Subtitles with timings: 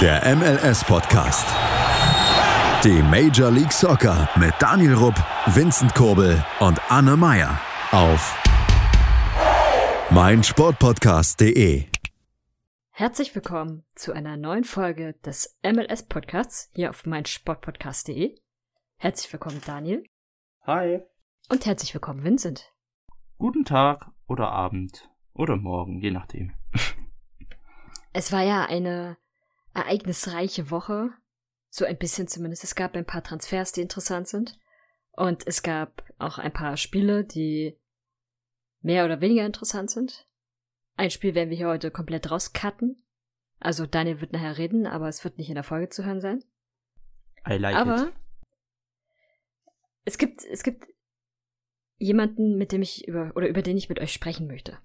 [0.00, 1.44] Der MLS-Podcast.
[2.84, 5.16] Die Major League Soccer mit Daniel Rupp,
[5.46, 8.40] Vincent Kurbel und Anne Meyer auf
[10.10, 11.86] meinsportpodcast.de.
[12.90, 18.36] Herzlich willkommen zu einer neuen Folge des MLS-Podcasts hier auf meinsportpodcast.de.
[18.98, 20.04] Herzlich willkommen, Daniel.
[20.62, 21.00] Hi.
[21.48, 22.72] Und herzlich willkommen, Vincent.
[23.38, 26.52] Guten Tag oder Abend oder morgen, je nachdem.
[28.12, 29.16] Es war ja eine
[29.78, 31.10] ereignisreiche Woche.
[31.70, 32.64] So ein bisschen zumindest.
[32.64, 34.58] Es gab ein paar Transfers, die interessant sind.
[35.12, 37.78] Und es gab auch ein paar Spiele, die
[38.80, 40.26] mehr oder weniger interessant sind.
[40.96, 43.04] Ein Spiel werden wir hier heute komplett rauscutten.
[43.60, 46.44] Also Daniel wird nachher reden, aber es wird nicht in der Folge zu hören sein.
[47.48, 48.12] I like aber it.
[50.04, 50.86] es gibt, es gibt
[51.98, 54.78] jemanden, mit dem ich über, oder über den ich mit euch sprechen möchte.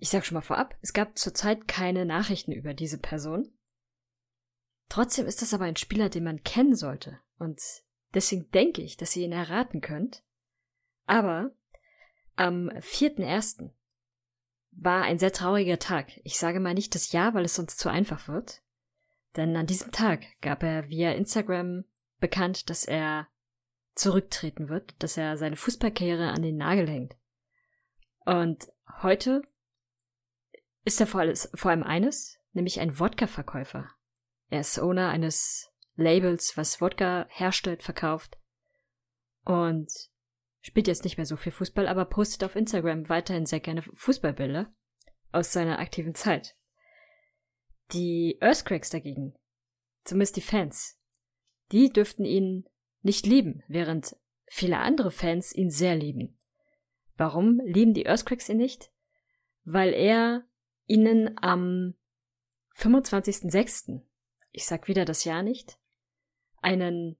[0.00, 3.52] Ich sag schon mal vorab, es gab zurzeit keine Nachrichten über diese Person.
[4.88, 7.20] Trotzdem ist das aber ein Spieler, den man kennen sollte.
[7.38, 7.60] Und
[8.14, 10.24] deswegen denke ich, dass ihr ihn erraten könnt.
[11.04, 11.52] Aber
[12.34, 13.72] am 4.1.
[14.70, 16.18] war ein sehr trauriger Tag.
[16.24, 18.62] Ich sage mal nicht das Jahr, weil es sonst zu einfach wird.
[19.36, 21.84] Denn an diesem Tag gab er via Instagram
[22.20, 23.28] bekannt, dass er
[23.94, 27.16] zurücktreten wird, dass er seine Fußballkarriere an den Nagel hängt.
[28.24, 28.72] Und
[29.02, 29.42] heute
[30.84, 33.88] ist er vor, alles, vor allem eines, nämlich ein Wodka-Verkäufer.
[34.48, 38.38] Er ist Owner eines Labels, was Wodka herstellt, verkauft
[39.44, 39.90] und
[40.60, 44.72] spielt jetzt nicht mehr so viel Fußball, aber postet auf Instagram weiterhin sehr gerne Fußballbilder
[45.32, 46.56] aus seiner aktiven Zeit.
[47.92, 49.34] Die Earthquakes dagegen,
[50.04, 50.98] zumindest die Fans,
[51.72, 52.68] die dürften ihn
[53.02, 56.38] nicht lieben, während viele andere Fans ihn sehr lieben.
[57.16, 58.90] Warum lieben die Earthquakes ihn nicht?
[59.64, 60.44] Weil er
[60.90, 61.94] ihnen am
[62.76, 64.02] 25.06.,
[64.50, 65.78] ich sag wieder das Jahr nicht,
[66.60, 67.16] einen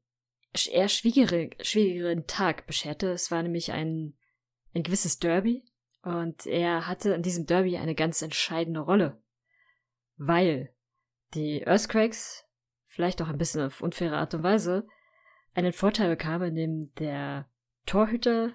[0.52, 3.12] eher schwierigere, schwierigeren Tag bescherte.
[3.12, 4.18] Es war nämlich ein,
[4.74, 5.64] ein gewisses Derby
[6.02, 9.22] und er hatte in diesem Derby eine ganz entscheidende Rolle,
[10.16, 10.74] weil
[11.34, 12.44] die Earthquakes,
[12.86, 14.88] vielleicht auch ein bisschen auf unfaire Art und Weise,
[15.54, 17.48] einen Vorteil bekamen, indem der
[17.86, 18.52] Torhüter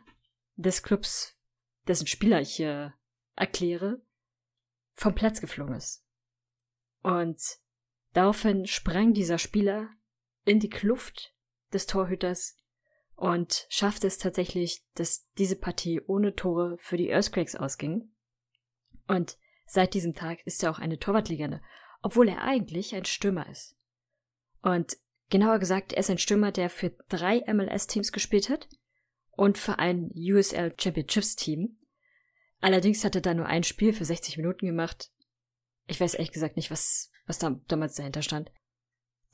[0.58, 1.40] des Clubs,
[1.88, 2.94] dessen Spieler ich hier
[3.38, 4.02] erkläre,
[4.96, 6.04] vom Platz geflogen ist.
[7.02, 7.40] Und
[8.14, 9.90] daraufhin sprang dieser Spieler
[10.46, 11.34] in die Kluft
[11.74, 12.58] des Torhüters
[13.16, 18.12] und schaffte es tatsächlich, dass diese Partie ohne Tore für die Earthquakes ausging.
[19.08, 21.62] Und seit diesem Tag ist er auch eine Torwartlegende,
[22.02, 23.78] obwohl er eigentlich ein Stürmer ist.
[24.62, 24.98] Und
[25.30, 28.68] genauer gesagt, er ist ein Stürmer, der für drei MLS-Teams gespielt hat
[29.32, 31.78] und für ein USL Championships Team.
[32.66, 35.12] Allerdings hat er da nur ein Spiel für 60 Minuten gemacht.
[35.86, 38.52] Ich weiß ehrlich gesagt nicht, was, was da damals dahinter stand.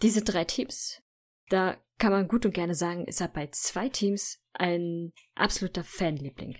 [0.02, 1.02] Diese drei Teams,
[1.47, 6.58] da kann man gut und gerne sagen, ist er bei zwei Teams ein absoluter Fanliebling.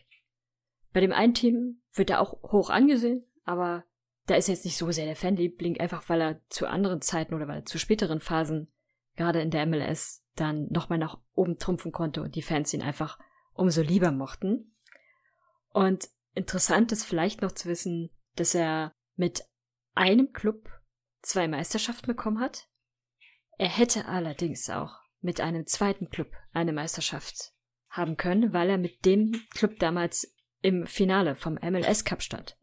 [0.94, 3.84] Bei dem einen Team wird er auch hoch angesehen, aber
[4.28, 7.34] da ist er jetzt nicht so sehr der Fanliebling, einfach weil er zu anderen Zeiten
[7.34, 8.72] oder weil er zu späteren Phasen,
[9.18, 13.20] gerade in der MLS, dann nochmal nach oben trumpfen konnte und die Fans ihn einfach
[13.52, 14.74] umso lieber mochten.
[15.74, 19.44] Und interessant ist vielleicht noch zu wissen, dass er mit
[19.94, 20.70] einem Club
[21.22, 22.68] zwei Meisterschaften bekommen hat.
[23.58, 27.54] Er hätte allerdings auch mit einem zweiten Club eine Meisterschaft
[27.90, 32.58] haben können, weil er mit dem Club damals im Finale vom MLS Cup stand.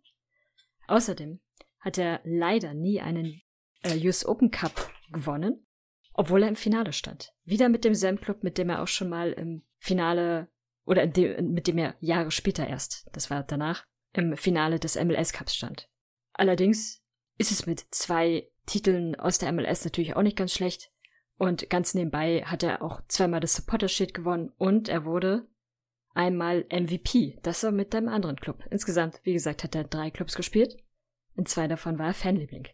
[0.87, 1.41] Außerdem
[1.81, 3.41] hat er leider nie einen
[3.83, 5.67] äh, US Open Cup gewonnen,
[6.15, 7.33] obwohl er im Finale stand.
[7.45, 10.49] Wieder mit demselben Club, mit dem er auch schon mal im Finale
[10.89, 13.85] oder dem, mit dem er Jahre später erst, das war danach,
[14.15, 15.91] im Finale des MLS Cups stand.
[16.33, 17.05] Allerdings
[17.37, 20.91] ist es mit zwei Titeln aus der MLS natürlich auch nicht ganz schlecht.
[21.37, 25.47] Und ganz nebenbei hat er auch zweimal das Supporter Shield gewonnen und er wurde
[26.15, 27.39] einmal MVP.
[27.43, 28.65] Das war mit einem anderen Club.
[28.71, 30.83] Insgesamt, wie gesagt, hat er drei Clubs gespielt.
[31.37, 32.67] In zwei davon war er Fanliebling.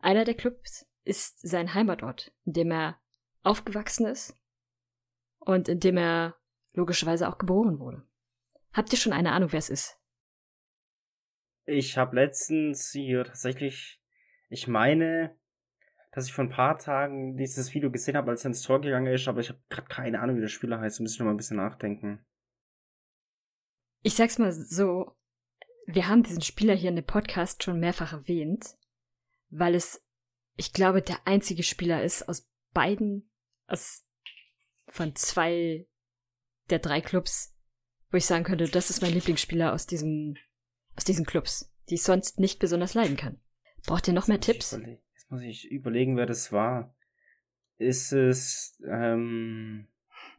[0.00, 2.98] Einer der Clubs ist sein Heimatort, in dem er
[3.42, 4.34] aufgewachsen ist
[5.38, 6.36] und in dem er
[6.72, 8.06] logischerweise auch geboren wurde.
[8.72, 9.98] Habt ihr schon eine Ahnung, wer es ist?
[11.64, 14.02] Ich habe letztens hier tatsächlich,
[14.48, 15.36] ich meine,
[16.12, 19.12] dass ich vor ein paar Tagen dieses Video gesehen habe, als er ins Tor gegangen
[19.12, 20.98] ist, aber ich habe gerade keine Ahnung, wie der Spieler heißt.
[20.98, 22.24] Da muss ich noch mal ein bisschen nachdenken.
[24.02, 25.16] Ich sag's mal so,
[25.86, 28.74] wir haben diesen Spieler hier in dem Podcast schon mehrfach erwähnt,
[29.50, 30.04] weil es,
[30.56, 33.30] ich glaube, der einzige Spieler ist aus beiden,
[33.66, 34.04] aus
[34.88, 35.86] von zwei
[36.70, 37.54] der drei Clubs,
[38.10, 40.36] wo ich sagen könnte, das ist mein Lieblingsspieler aus diesem,
[40.96, 43.40] aus diesen Clubs, die ich sonst nicht besonders leiden kann.
[43.86, 44.72] Braucht ihr noch mehr Tipps?
[44.72, 46.94] Jetzt muss ich überlegen, wer das war.
[47.78, 49.88] Ist es, ähm,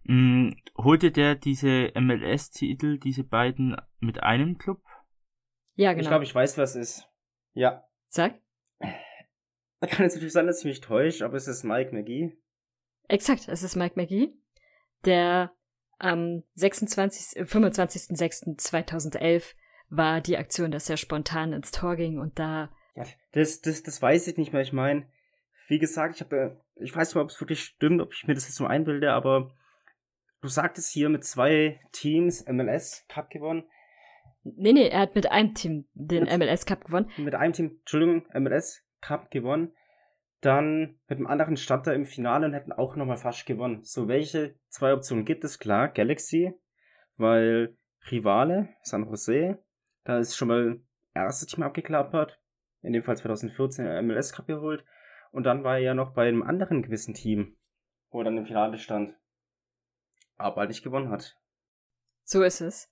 [0.05, 4.81] Mm, holte der diese MLS-Titel, diese beiden, mit einem Club?
[5.75, 6.01] Ja, genau.
[6.01, 7.09] ich glaube, ich weiß, was es ist.
[7.53, 7.87] Ja.
[8.09, 8.39] Sag.
[8.79, 12.37] Da kann es natürlich sein, dass ich mich täusche, aber es ist Mike McGee.
[13.07, 14.33] Exakt, es ist Mike McGee,
[15.03, 15.53] der
[15.99, 17.37] am 26.
[17.37, 19.53] äh, 25.06.2011
[19.89, 23.03] war die Aktion, dass er spontan ins Tor ging und da Ja,
[23.33, 24.61] das, das, das weiß ich nicht mehr.
[24.61, 25.05] Ich meine,
[25.67, 28.45] wie gesagt, ich habe, ich weiß nicht, ob es wirklich stimmt, ob ich mir das
[28.45, 29.51] jetzt so einbilde, aber
[30.41, 33.63] du sagtest hier mit zwei Teams MLS Cup gewonnen.
[34.43, 37.09] Nee, nee, er hat mit einem Team den Mit- MLS Cup gewonnen.
[37.17, 39.71] Mit einem Team, Entschuldigung, MLS Cup gewonnen.
[40.43, 43.81] Dann mit dem anderen stand im Finale und hätten auch nochmal fast gewonnen.
[43.83, 45.57] So, welche zwei Optionen gibt es?
[45.57, 46.53] Klar, Galaxy,
[47.15, 47.77] weil
[48.11, 49.57] Rivale, San Jose,
[50.03, 50.81] da ist schon mal
[51.13, 52.41] erste Team abgeklappert.
[52.81, 54.83] In dem Fall 2014 der MLS Cup geholt.
[55.31, 57.55] Und dann war er ja noch bei einem anderen gewissen Team,
[58.09, 59.15] wo er dann im Finale stand.
[60.35, 61.37] Aber halt nicht gewonnen hat.
[62.25, 62.91] So ist es.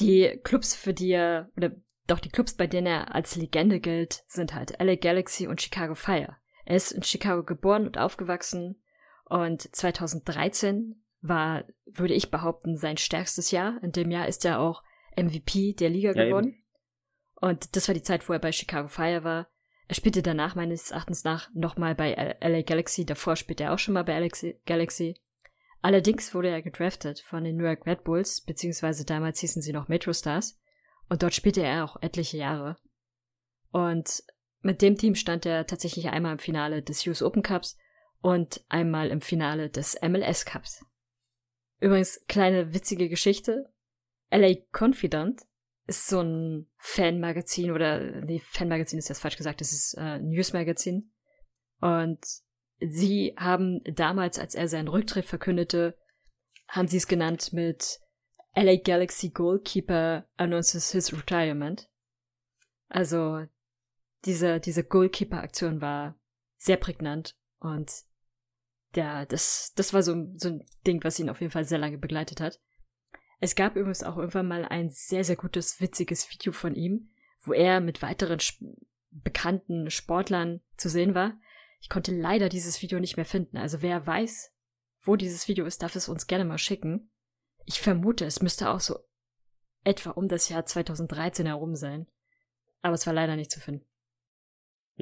[0.00, 1.74] Die Clubs, für die er, oder
[2.06, 5.94] doch die Clubs, bei denen er als Legende gilt, sind halt LA Galaxy und Chicago
[5.94, 6.36] Fire.
[6.64, 8.76] Er ist in Chicago geboren und aufgewachsen
[9.24, 13.82] und 2013 war, würde ich behaupten, sein stärkstes Jahr.
[13.82, 14.82] In dem Jahr ist er auch
[15.16, 16.62] MVP der Liga Ja, geworden.
[17.40, 19.48] Und das war die Zeit, wo er bei Chicago Fire war.
[19.88, 23.04] Er spielte danach meines Erachtens nach nochmal bei LA Galaxy.
[23.04, 24.28] Davor spielte er auch schon mal bei LA
[24.64, 25.16] Galaxy.
[25.80, 29.88] Allerdings wurde er gedraftet von den New York Red Bulls, beziehungsweise damals hießen sie noch
[29.88, 30.58] Metro Stars.
[31.08, 32.76] Und dort spielte er auch etliche Jahre.
[33.70, 34.22] Und
[34.62, 37.76] mit dem Team stand er tatsächlich einmal im Finale des US Open Cups
[38.20, 40.84] und einmal im Finale des MLS Cups.
[41.80, 43.68] Übrigens, kleine witzige Geschichte.
[44.30, 45.42] LA Confidant
[45.86, 51.12] ist so ein Fanmagazin oder, nee, Fanmagazin ist jetzt falsch gesagt, das ist äh, Newsmagazin.
[51.80, 52.24] Und
[52.78, 55.98] sie haben damals, als er seinen Rücktritt verkündete,
[56.68, 57.98] haben sie es genannt mit
[58.54, 61.88] LA Galaxy Goalkeeper announces his retirement.
[62.88, 63.46] Also
[64.24, 66.18] diese, diese Goalkeeper-Aktion war
[66.56, 67.90] sehr prägnant und
[68.94, 71.98] ja, das, das war so, so ein Ding, was ihn auf jeden Fall sehr lange
[71.98, 72.60] begleitet hat.
[73.40, 77.10] Es gab übrigens auch irgendwann mal ein sehr, sehr gutes, witziges Video von ihm,
[77.40, 78.62] wo er mit weiteren sp
[79.14, 81.38] bekannten Sportlern zu sehen war.
[81.80, 83.58] Ich konnte leider dieses Video nicht mehr finden.
[83.58, 84.54] Also wer weiß,
[85.02, 87.10] wo dieses Video ist, darf es uns gerne mal schicken.
[87.66, 89.00] Ich vermute, es müsste auch so
[89.84, 92.06] etwa um das Jahr 2013 herum sein.
[92.80, 93.84] Aber es war leider nicht zu finden.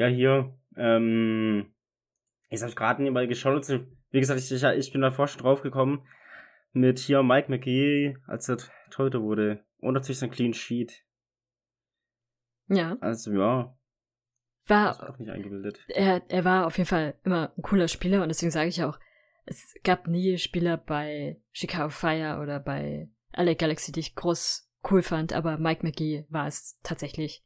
[0.00, 1.74] Ja, hier, ähm,
[2.48, 3.68] jetzt habe ich gerade nebenbei geschaut.
[3.68, 6.08] Wie gesagt, ich, ich, bin davor schon drauf gekommen
[6.72, 8.56] mit hier Mike McGee, als er
[8.88, 9.62] Torhüter wurde.
[9.76, 11.04] Und natürlich sein Clean Sheet.
[12.68, 13.76] Ja, Also ja,
[14.68, 15.84] war auch nicht eingebildet.
[15.88, 18.98] er, er war auf jeden Fall immer ein cooler Spieler und deswegen sage ich auch,
[19.44, 25.02] es gab nie Spieler bei Chicago Fire oder bei LA Galaxy, die ich groß cool
[25.02, 27.44] fand, aber Mike McGee war es tatsächlich.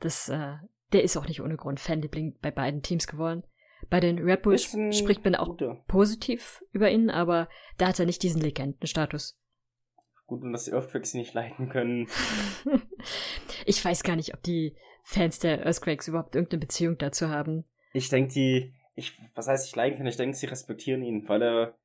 [0.00, 0.56] Das, äh,
[0.92, 3.42] der ist auch nicht ohne Grund Fanliebling bei beiden Teams geworden.
[3.90, 5.84] Bei den Red Bulls spricht man auch guter.
[5.86, 7.48] positiv über ihn, aber
[7.78, 9.38] da hat er nicht diesen Legendenstatus.
[10.26, 12.08] Gut, und dass die Earthquakes nicht leiten können.
[13.64, 14.74] ich weiß gar nicht, ob die
[15.04, 17.64] Fans der Earthquakes überhaupt irgendeine Beziehung dazu haben.
[17.92, 21.42] Ich denke, die, ich, was heißt ich leiden kann, ich denke, sie respektieren ihn, weil
[21.42, 21.78] er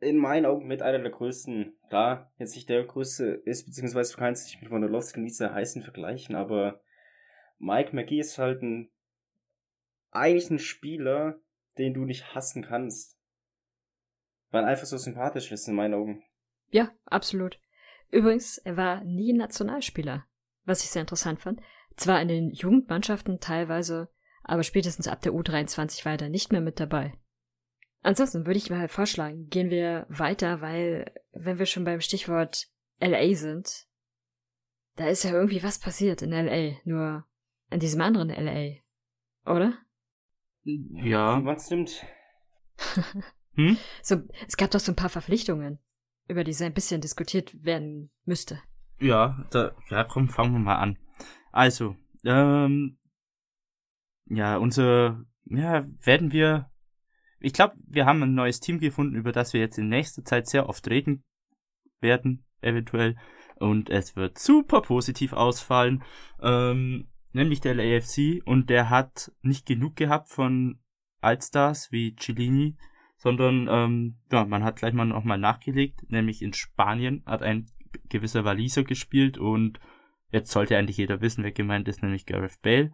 [0.00, 4.18] in meinen Augen mit einer der größten, klar, jetzt nicht der größte ist, beziehungsweise du
[4.18, 6.80] kannst dich mit Wondolowski und Lisa Heißen vergleichen, aber
[7.58, 8.90] Mike McGee ist halt ein,
[10.10, 11.40] eigentlich ein Spieler,
[11.76, 13.18] den du nicht hassen kannst.
[14.50, 16.24] Weil er einfach so sympathisch ist in meinen Augen.
[16.70, 17.60] Ja, absolut.
[18.10, 20.24] Übrigens, er war nie Nationalspieler,
[20.64, 21.60] was ich sehr interessant fand.
[21.96, 24.08] Zwar in den Jugendmannschaften teilweise,
[24.44, 27.12] aber spätestens ab der U23 war er dann nicht mehr mit dabei.
[28.02, 32.68] Ansonsten würde ich mal vorschlagen, gehen wir weiter, weil wenn wir schon beim Stichwort
[33.00, 33.86] LA sind,
[34.96, 37.27] da ist ja irgendwie was passiert in LA, nur
[37.70, 38.76] in diesem anderen LA,
[39.44, 39.74] oder?
[40.64, 41.44] Ja.
[41.44, 42.04] Was nimmt?
[43.54, 43.76] Hm?
[44.02, 45.80] So, es gab doch so ein paar Verpflichtungen,
[46.28, 48.62] über die so ein bisschen diskutiert werden müsste.
[49.00, 50.96] Ja, da, ja, komm, fangen wir mal an.
[51.50, 52.98] Also, ähm,
[54.26, 56.70] ja, unser, ja, werden wir,
[57.40, 60.46] ich glaube, wir haben ein neues Team gefunden, über das wir jetzt in nächster Zeit
[60.46, 61.24] sehr oft reden
[62.00, 63.16] werden, eventuell.
[63.56, 66.04] Und es wird super positiv ausfallen,
[66.40, 68.42] ähm, nämlich der LAFC.
[68.44, 70.78] Und der hat nicht genug gehabt von
[71.20, 72.76] Allstars wie Cellini,
[73.16, 77.66] sondern, ähm, ja, man hat gleich mal nochmal nachgelegt, nämlich in Spanien hat ein
[78.08, 79.80] gewisser Waliser gespielt und
[80.30, 82.92] jetzt sollte eigentlich jeder wissen, wer gemeint ist, nämlich Gareth Bale.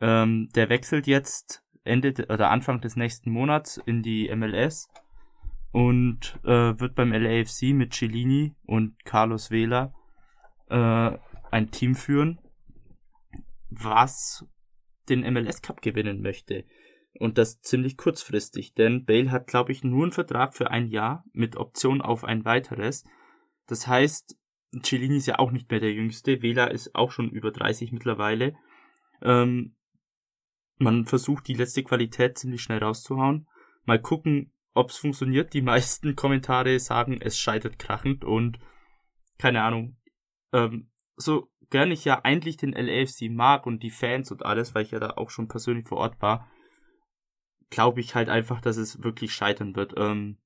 [0.00, 4.88] Ähm, der wechselt jetzt Ende oder Anfang des nächsten Monats in die MLS
[5.72, 9.92] und äh, wird beim LAFC mit Cellini und Carlos Vela
[10.70, 11.18] äh,
[11.50, 12.38] ein Team führen,
[13.80, 14.46] was
[15.08, 16.64] den MLS Cup gewinnen möchte.
[17.18, 21.24] Und das ziemlich kurzfristig, denn Bale hat, glaube ich, nur einen Vertrag für ein Jahr
[21.32, 23.04] mit Option auf ein weiteres.
[23.66, 24.38] Das heißt,
[24.82, 28.56] Cellini ist ja auch nicht mehr der Jüngste, Vela ist auch schon über 30 mittlerweile.
[29.20, 29.76] Ähm,
[30.78, 33.46] man versucht die letzte Qualität ziemlich schnell rauszuhauen.
[33.84, 35.52] Mal gucken, ob es funktioniert.
[35.52, 38.58] Die meisten Kommentare sagen, es scheitert krachend und
[39.38, 39.98] keine Ahnung.
[40.52, 44.84] Ähm, so gern ich ja eigentlich den LAFC mag und die Fans und alles, weil
[44.84, 46.48] ich ja da auch schon persönlich vor Ort war,
[47.70, 49.94] glaube ich halt einfach, dass es wirklich scheitern wird.
[49.96, 50.38] Ähm,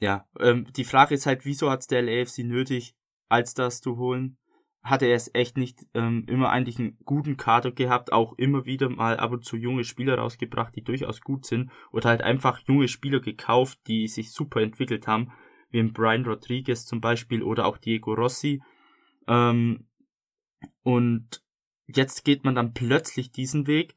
[0.00, 2.96] ja, ähm, die Frage ist halt, wieso hat es der LAFC nötig,
[3.28, 4.38] als das zu holen?
[4.82, 8.88] Hatte er es echt nicht ähm, immer eigentlich einen guten Kader gehabt, auch immer wieder
[8.88, 12.88] mal ab und zu junge Spieler rausgebracht, die durchaus gut sind, oder halt einfach junge
[12.88, 15.32] Spieler gekauft, die sich super entwickelt haben,
[15.70, 18.62] wie Brian Rodriguez zum Beispiel oder auch Diego Rossi.
[19.28, 19.86] Ähm,
[20.82, 21.42] und
[21.86, 23.96] jetzt geht man dann plötzlich diesen Weg,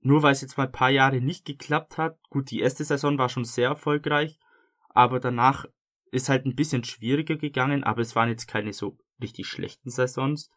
[0.00, 2.18] nur weil es jetzt mal ein paar Jahre nicht geklappt hat.
[2.30, 4.38] Gut, die erste Saison war schon sehr erfolgreich,
[4.88, 5.66] aber danach
[6.10, 10.50] ist halt ein bisschen schwieriger gegangen, aber es waren jetzt keine so richtig schlechten Saisons.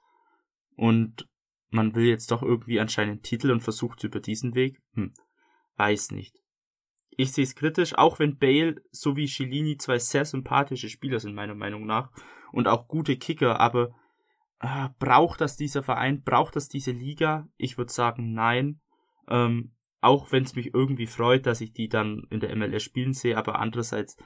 [0.75, 1.27] Und
[1.69, 4.81] man will jetzt doch irgendwie anscheinend Titel und versucht über diesen Weg.
[4.93, 5.13] Hm,
[5.75, 6.37] weiß nicht.
[7.09, 11.55] Ich sehe es kritisch, auch wenn Bale sowie Cellini zwei sehr sympathische Spieler sind, meiner
[11.55, 12.11] Meinung nach,
[12.51, 13.93] und auch gute Kicker, aber
[14.61, 17.49] äh, braucht das dieser Verein, braucht das diese Liga?
[17.57, 18.79] Ich würde sagen, nein.
[19.27, 23.13] Ähm, auch wenn es mich irgendwie freut, dass ich die dann in der MLS spielen
[23.13, 24.17] sehe, aber andererseits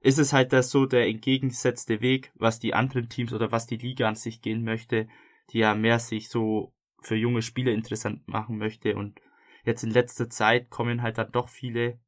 [0.00, 3.78] ist es halt das so der entgegengesetzte Weg, was die anderen Teams oder was die
[3.78, 5.08] Liga an sich gehen möchte,
[5.50, 9.20] die ja mehr sich so für junge Spieler interessant machen möchte und
[9.64, 11.98] jetzt in letzter Zeit kommen halt dann doch viele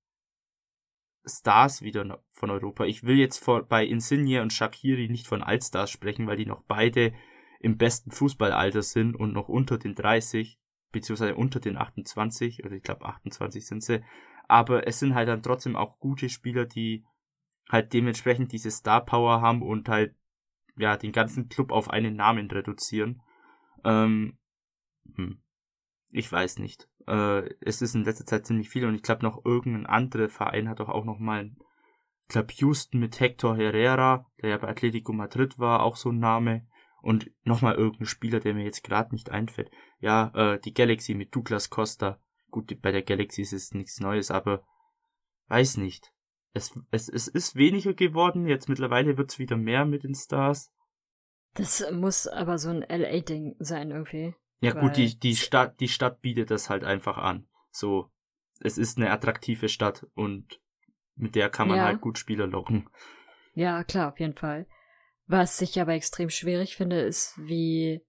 [1.24, 2.84] Stars wieder von Europa.
[2.84, 6.62] Ich will jetzt vor, bei Insigne und Shakiri nicht von Altstars sprechen, weil die noch
[6.68, 7.12] beide
[7.60, 10.58] im besten Fußballalter sind und noch unter den 30
[10.92, 14.02] beziehungsweise unter den 28, oder ich glaube 28 sind sie.
[14.48, 17.04] Aber es sind halt dann trotzdem auch gute Spieler, die
[17.68, 20.14] halt dementsprechend diese Star Power haben und halt
[20.76, 23.20] ja den ganzen Club auf einen Namen reduzieren.
[23.84, 24.38] Ähm,
[25.16, 25.42] hm,
[26.12, 26.88] ich weiß nicht.
[27.06, 30.68] Äh, es ist in letzter Zeit ziemlich viel und ich glaube noch irgendein anderer Verein
[30.68, 31.50] hat doch auch noch mal,
[32.22, 36.18] ich glaube Houston mit Hector Herrera, der ja bei Atletico Madrid war, auch so ein
[36.18, 36.66] Name.
[37.02, 39.70] Und nochmal irgendein Spieler, der mir jetzt gerade nicht einfällt.
[40.00, 42.20] Ja, äh, die Galaxy mit Douglas Costa.
[42.50, 44.64] Gut, bei der Galaxy ist es nichts Neues, aber
[45.48, 46.12] weiß nicht.
[46.52, 50.72] Es, es, es ist weniger geworden, jetzt mittlerweile wird's wieder mehr mit den Stars.
[51.54, 54.34] Das muss aber so ein LA-Ding sein irgendwie.
[54.60, 57.46] Ja gut, die, die Stadt, die Stadt bietet das halt einfach an.
[57.70, 58.10] So,
[58.60, 60.60] es ist eine attraktive Stadt und
[61.14, 61.84] mit der kann man ja.
[61.84, 62.88] halt gut Spieler locken.
[63.54, 64.66] Ja, klar, auf jeden Fall.
[65.26, 68.00] Was ich aber extrem schwierig finde, ist, wie,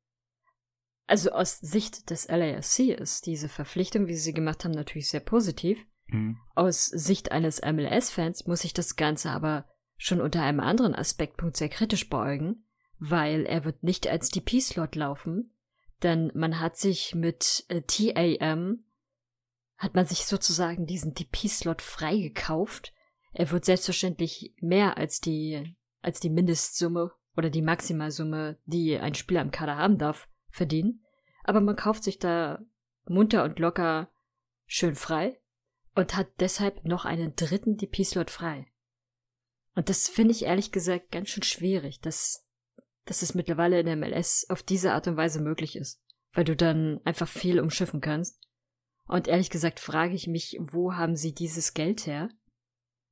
[1.07, 5.21] also aus Sicht des LAFC ist diese Verpflichtung, wie sie sie gemacht haben, natürlich sehr
[5.21, 5.83] positiv.
[6.07, 6.37] Mhm.
[6.55, 9.65] Aus Sicht eines MLS-Fans muss ich das Ganze aber
[9.97, 12.65] schon unter einem anderen Aspektpunkt sehr kritisch beäugen,
[12.99, 15.51] weil er wird nicht als DP-Slot laufen,
[16.03, 18.83] denn man hat sich mit äh, TAM,
[19.77, 22.93] hat man sich sozusagen diesen DP-Slot freigekauft.
[23.33, 29.41] Er wird selbstverständlich mehr als die als die Mindestsumme oder die Maximalsumme, die ein Spieler
[29.41, 31.03] im Kader haben darf, verdienen.
[31.43, 32.59] Aber man kauft sich da
[33.05, 34.09] munter und locker
[34.65, 35.39] schön frei
[35.95, 38.67] und hat deshalb noch einen dritten DP-Slot frei.
[39.75, 42.45] Und das finde ich ehrlich gesagt ganz schön schwierig, dass,
[43.05, 46.01] dass es mittlerweile in der MLS auf diese Art und Weise möglich ist,
[46.33, 48.41] weil du dann einfach viel umschiffen kannst.
[49.05, 52.29] Und ehrlich gesagt frage ich mich, wo haben sie dieses Geld her?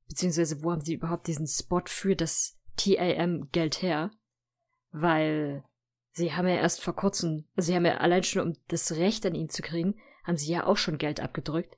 [0.08, 4.10] Beziehungsweise wo haben sie überhaupt diesen Spot für das TAM Geld her,
[4.90, 5.64] weil
[6.12, 9.26] sie haben ja erst vor kurzem, also sie haben ja allein schon, um das Recht
[9.26, 11.76] an ihn zu kriegen, haben sie ja auch schon Geld abgedrückt.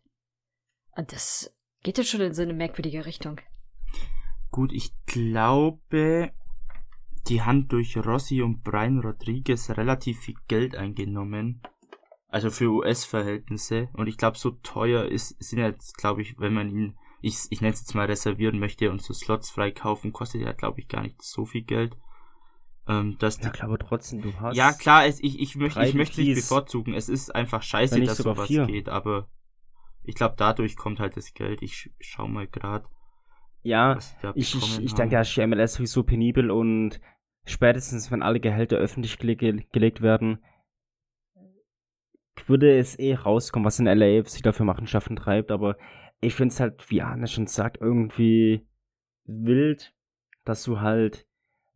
[0.96, 3.40] Und das geht ja schon in so eine merkwürdige Richtung.
[4.50, 6.32] Gut, ich glaube,
[7.28, 11.60] die haben durch Rossi und Brian Rodriguez relativ viel Geld eingenommen.
[12.28, 13.88] Also für US-Verhältnisse.
[13.92, 17.60] Und ich glaube, so teuer ist, sind jetzt, glaube ich, wenn man ihn ich, ich
[17.60, 21.02] nenne es jetzt mal reservieren möchte und so Slots freikaufen, kostet ja, glaube ich, gar
[21.02, 21.96] nicht so viel Geld.
[22.86, 24.56] Ähm, dass ja, klar, aber trotzdem, du hast.
[24.56, 26.94] Ja, klar, es, ich, ich, möchte, ich möchte nicht bevorzugen.
[26.94, 28.66] Es ist einfach scheiße, dass sowas vier.
[28.66, 29.28] geht, aber
[30.04, 31.60] ich glaube, dadurch kommt halt das Geld.
[31.60, 32.86] Ich schau mal gerade.
[33.62, 33.98] Ja,
[34.34, 37.00] ich, ich, ich denke, da ist die MLS sowieso penibel und
[37.44, 40.38] spätestens, wenn alle Gehälter öffentlich gele gelegt werden,
[42.46, 45.76] würde es eh rauskommen, was in LA sich dafür Machenschaften treibt, aber
[46.20, 48.66] ich finde es halt, wie Arne schon sagt, irgendwie
[49.24, 49.94] wild,
[50.44, 51.26] dass du halt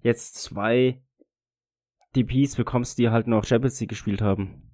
[0.01, 1.03] jetzt zwei
[2.17, 4.69] DPs bekommst, die halt noch Champions League gespielt haben.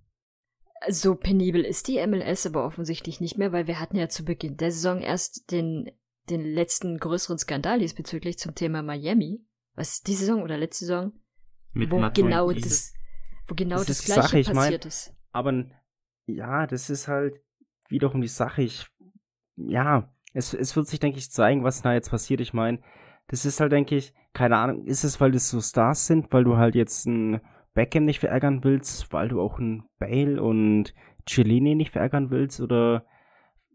[0.89, 4.57] So penibel ist die MLS aber offensichtlich nicht mehr, weil wir hatten ja zu Beginn
[4.57, 5.91] der Saison erst den,
[6.31, 9.45] den letzten größeren Skandal diesbezüglich zum Thema Miami.
[9.75, 11.13] Was, die Saison oder letzte Saison?
[11.73, 12.95] Mit wo genau das,
[13.47, 15.15] wo genau Das das, ist die gleiche Sache, ich mein- passiert ist.
[15.33, 15.65] Aber
[16.27, 17.41] ja, das ist halt
[17.89, 18.63] wiederum die Sache.
[18.63, 18.87] Ich,
[19.67, 22.41] ja, es, es wird sich, denke ich, zeigen, was da jetzt passiert.
[22.41, 22.81] Ich meine,
[23.29, 26.45] das ist halt, denke ich, keine Ahnung, ist es, weil das so Stars sind, weil
[26.45, 27.41] du halt jetzt ein
[27.75, 30.95] Beckham nicht verärgern willst, weil du auch ein Bale und
[31.27, 33.05] Cellini nicht verärgern willst, oder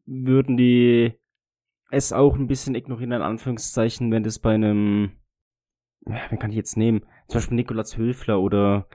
[0.05, 1.13] würden die
[1.91, 5.11] es auch ein bisschen ignorieren, in Anführungszeichen, wenn das bei einem,
[6.07, 7.05] ja, wen kann ich jetzt nehmen?
[7.27, 8.87] Zum Beispiel Nikolas Höfler oder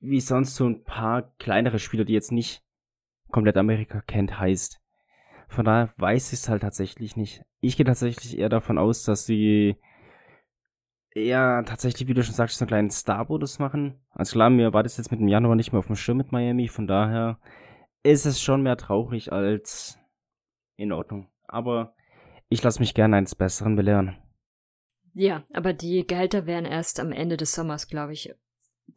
[0.00, 2.64] wie sonst so ein paar kleinere Spieler, die jetzt nicht
[3.30, 4.80] komplett Amerika kennt, heißt.
[5.48, 7.42] Von daher weiß ich es halt tatsächlich nicht.
[7.60, 9.76] Ich gehe tatsächlich eher davon aus, dass sie
[11.14, 14.00] eher tatsächlich, wie du schon sagst, so einen kleinen Star-Modus machen.
[14.10, 16.32] Also klar, mir war das jetzt mit dem Januar nicht mehr auf dem Schirm mit
[16.32, 17.40] Miami, von daher
[18.02, 19.98] ist es schon mehr traurig als
[20.76, 21.28] in Ordnung.
[21.46, 21.94] Aber
[22.48, 24.16] ich lasse mich gerne eines Besseren belehren.
[25.14, 28.34] Ja, aber die Gehälter werden erst am Ende des Sommers, glaube ich,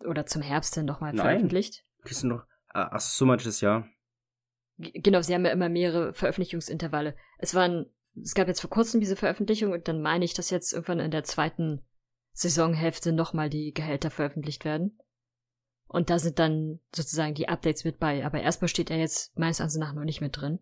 [0.06, 1.84] oder zum Herbst dann nochmal veröffentlicht.
[2.08, 3.88] Die sind noch, ah, ach, so manches Jahr.
[4.82, 7.16] Genau, sie haben ja immer mehrere Veröffentlichungsintervalle.
[7.38, 7.86] Es waren,
[8.22, 11.12] es gab jetzt vor kurzem diese Veröffentlichung und dann meine ich, dass jetzt irgendwann in
[11.12, 11.82] der zweiten
[12.34, 14.98] Saisonhälfte nochmal die Gehälter veröffentlicht werden.
[15.88, 18.26] Und da sind dann sozusagen die Updates mit bei.
[18.26, 20.60] Aber erstmal steht er jetzt meines Erachtens nach noch nicht mit drin.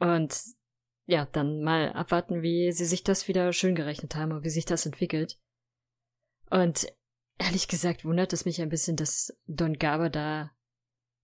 [0.00, 0.36] Und
[1.06, 4.64] ja, dann mal abwarten, wie sie sich das wieder schön gerechnet haben und wie sich
[4.64, 5.38] das entwickelt.
[6.50, 6.92] Und
[7.38, 10.50] ehrlich gesagt wundert es mich ein bisschen, dass Don Garber da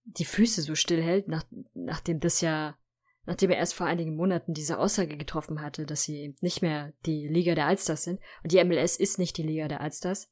[0.05, 1.45] die Füße so stillhält, nach,
[1.75, 2.77] nachdem das ja,
[3.25, 7.29] nachdem er erst vor einigen Monaten diese Aussage getroffen hatte, dass sie nicht mehr die
[7.29, 8.21] Liga der Allstars sind.
[8.43, 10.31] Und die MLS ist nicht die Liga der Allstars.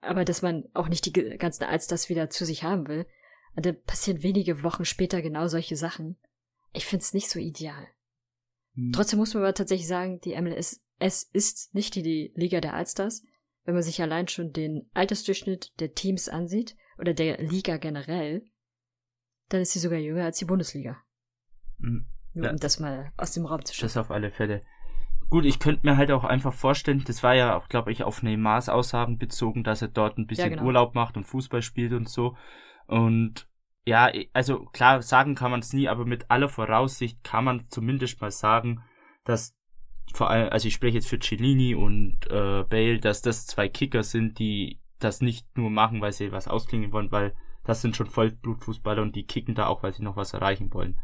[0.00, 3.06] Aber dass man auch nicht die ganzen Allstars wieder zu sich haben will.
[3.56, 6.16] Und dann passieren wenige Wochen später genau solche Sachen.
[6.72, 7.88] Ich find's nicht so ideal.
[8.74, 8.92] Hm.
[8.92, 13.24] Trotzdem muss man aber tatsächlich sagen, die MLS, ist nicht die, die Liga der Allstars.
[13.64, 18.44] Wenn man sich allein schon den Altersdurchschnitt der Teams ansieht oder der Liga generell,
[19.48, 20.96] dann ist sie sogar jünger als die Bundesliga.
[21.80, 22.06] Hm.
[22.34, 23.98] Nur um das mal aus dem Raum zu Das schaffen.
[24.00, 24.62] auf alle Fälle.
[25.30, 28.22] Gut, ich könnte mir halt auch einfach vorstellen, das war ja auch, glaube ich, auf
[28.22, 30.66] Neymars Aussagen bezogen, dass er dort ein bisschen Ja, genau.
[30.66, 32.36] Urlaub macht und Fußball spielt und so.
[32.86, 33.48] Und
[33.86, 38.20] ja, also klar, sagen kann man es nie, aber mit aller Voraussicht kann man zumindest
[38.20, 38.82] mal sagen,
[39.24, 39.56] dass
[40.12, 44.02] vor allem, also ich spreche jetzt für Cellini und äh, Bale, dass das zwei Kicker
[44.02, 48.06] sind, die das nicht nur machen, weil sie was ausklingen wollen, weil das sind schon
[48.06, 50.98] Vollblutfußballer und die kicken da auch, weil sie noch was erreichen wollen.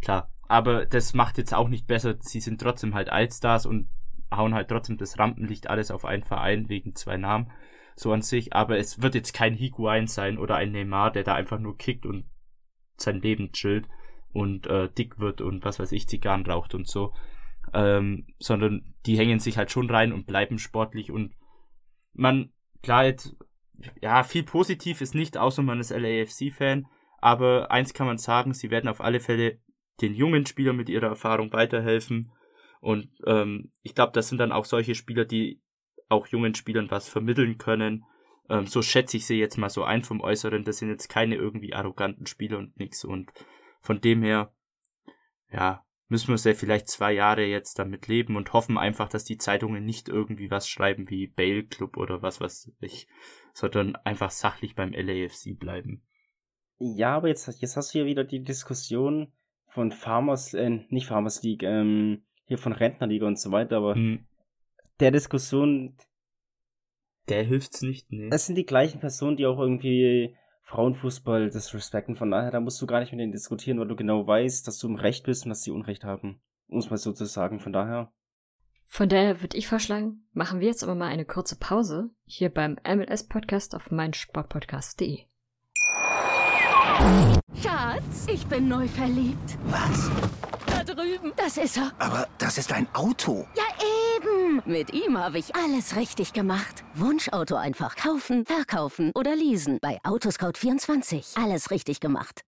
[0.00, 0.30] Klar.
[0.46, 2.16] Aber das macht jetzt auch nicht besser.
[2.20, 3.88] Sie sind trotzdem halt Allstars und
[4.30, 7.50] hauen halt trotzdem das Rampenlicht alles auf einen Verein wegen zwei Namen.
[7.96, 8.52] So an sich.
[8.52, 12.06] Aber es wird jetzt kein Higuain sein oder ein Neymar, der da einfach nur kickt
[12.06, 12.26] und
[12.96, 13.88] sein Leben chillt
[14.32, 17.14] und äh, dick wird und was weiß ich, Zigarren raucht und so.
[17.72, 21.34] Ähm, sondern die hängen sich halt schon rein und bleiben sportlich und
[22.12, 23.34] man, klar, jetzt,
[24.00, 26.86] ja, viel positiv ist nicht, außer man ist LAFC-Fan,
[27.20, 29.58] aber eins kann man sagen, sie werden auf alle Fälle
[30.00, 32.32] den jungen Spielern mit ihrer Erfahrung weiterhelfen.
[32.80, 35.62] Und ähm, ich glaube, das sind dann auch solche Spieler, die
[36.08, 38.04] auch jungen Spielern was vermitteln können.
[38.50, 40.64] Ähm, so schätze ich sie jetzt mal so ein vom Äußeren.
[40.64, 43.04] Das sind jetzt keine irgendwie arroganten Spieler und nix.
[43.04, 43.32] Und
[43.80, 44.52] von dem her,
[45.50, 49.38] ja, müssen wir sehr vielleicht zwei Jahre jetzt damit leben und hoffen einfach, dass die
[49.38, 53.08] Zeitungen nicht irgendwie was schreiben wie Bale Club oder was weiß ich,
[53.54, 56.02] sondern einfach sachlich beim LAFC bleiben.
[56.78, 59.32] Ja, aber jetzt, jetzt hast du ja wieder die Diskussion
[59.68, 64.26] von Farmers, äh, nicht Farmers League, ähm, hier von Rentnerliga und so weiter, aber Hm,
[65.00, 65.96] der Diskussion,
[67.28, 68.28] der hilft's nicht, nee.
[68.28, 72.16] das sind die gleichen Personen, die auch irgendwie Frauenfußball disrespekten.
[72.16, 74.78] Von daher, da musst du gar nicht mit denen diskutieren, weil du genau weißt, dass
[74.78, 76.40] du im Recht bist und dass sie Unrecht haben.
[76.68, 77.60] Um es mal so zu sagen.
[77.60, 78.12] Von daher,
[78.86, 82.76] Von daher würde ich vorschlagen, machen wir jetzt aber mal eine kurze Pause hier beim
[82.86, 85.24] MLS-Podcast auf meinsportpodcast.de.
[87.60, 89.58] Schatz, ich bin neu verliebt.
[89.66, 90.10] Was?
[90.66, 91.32] Da drüben.
[91.36, 91.92] Das ist er.
[91.98, 93.46] Aber das ist ein Auto.
[93.56, 93.64] Ja,
[94.16, 94.62] eben.
[94.64, 96.84] Mit ihm habe ich alles richtig gemacht.
[96.94, 99.78] Wunschauto einfach kaufen, verkaufen oder leasen.
[99.82, 101.42] Bei Autoscout24.
[101.42, 102.42] Alles richtig gemacht.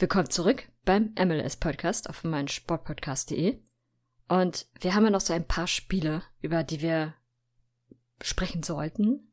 [0.00, 3.58] Willkommen zurück beim MLS-Podcast auf meinsportpodcast.de.
[4.28, 7.14] Und wir haben ja noch so ein paar Spiele, über die wir
[8.22, 9.32] sprechen sollten.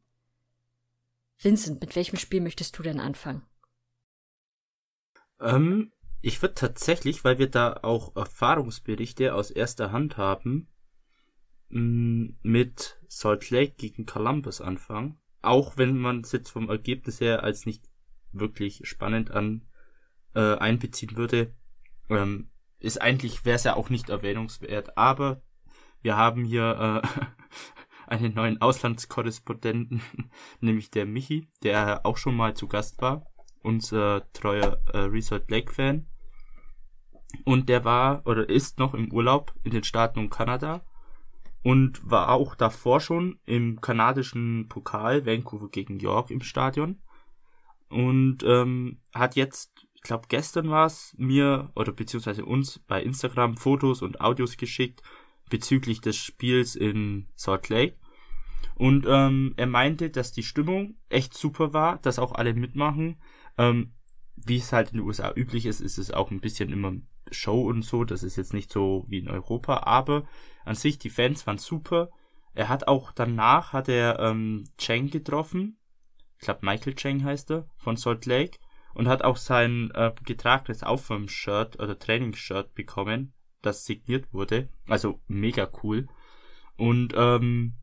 [1.37, 3.43] Vincent, mit welchem Spiel möchtest du denn anfangen?
[5.39, 5.91] Ähm,
[6.23, 10.67] ich würde tatsächlich, weil wir da auch Erfahrungsberichte aus erster Hand haben,
[11.69, 15.19] mit Salt Lake gegen Columbus anfangen.
[15.43, 17.87] Auch wenn man es jetzt vom Ergebnis her als nicht
[18.31, 19.67] wirklich spannend an
[20.35, 21.53] äh, einbeziehen würde,
[22.09, 24.97] ähm, ist eigentlich wäre es ja auch nicht erwähnungswert.
[24.97, 25.41] Aber
[26.01, 27.07] wir haben hier äh,
[28.07, 30.01] einen neuen Auslandskorrespondenten,
[30.59, 33.25] nämlich der Michi, der auch schon mal zu Gast war,
[33.61, 36.07] unser treuer äh, Resort Lake Fan.
[37.43, 40.85] Und der war oder ist noch im Urlaub in den Staaten und Kanada
[41.63, 47.01] und war auch davor schon im kanadischen Pokal Vancouver gegen York im Stadion
[47.89, 49.74] und ähm, hat jetzt,
[50.05, 55.01] glaube gestern war es, mir oder beziehungsweise uns bei Instagram Fotos und Audios geschickt
[55.49, 57.97] bezüglich des Spiels in Salt Lake
[58.75, 63.17] und ähm, er meinte, dass die Stimmung echt super war, dass auch alle mitmachen.
[63.57, 63.93] Ähm,
[64.35, 66.93] wie es halt in den USA üblich ist, ist es auch ein bisschen immer
[67.31, 68.03] Show und so.
[68.03, 70.27] Das ist jetzt nicht so wie in Europa, aber
[70.65, 72.09] an sich die Fans waren super.
[72.53, 75.77] Er hat auch danach hat er ähm, Cheng getroffen.
[76.37, 78.59] Ich glaube Michael Cheng heißt er von Salt Lake
[78.95, 84.69] und hat auch sein äh, getragenes Aufwärmshirt oder Trainingsshirt bekommen, das signiert wurde.
[84.87, 86.07] Also mega cool.
[86.77, 87.73] Und ähm,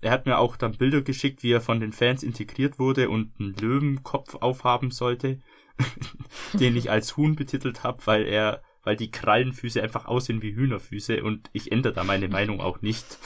[0.00, 3.38] er hat mir auch dann Bilder geschickt, wie er von den Fans integriert wurde und
[3.38, 5.40] einen Löwenkopf aufhaben sollte,
[6.54, 11.22] den ich als Huhn betitelt habe, weil er, weil die Krallenfüße einfach aussehen wie Hühnerfüße
[11.22, 13.18] und ich ändere da meine Meinung auch nicht.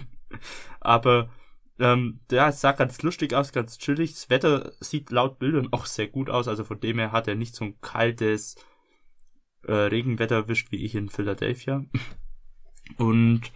[0.80, 1.30] Aber
[1.78, 4.14] ähm, es sah ganz lustig aus, ganz chillig.
[4.14, 7.34] Das Wetter sieht laut Bildern auch sehr gut aus, also von dem her hat er
[7.34, 8.56] nicht so ein kaltes
[9.64, 11.84] äh, Regenwetter erwischt wie ich in Philadelphia.
[12.98, 13.52] Und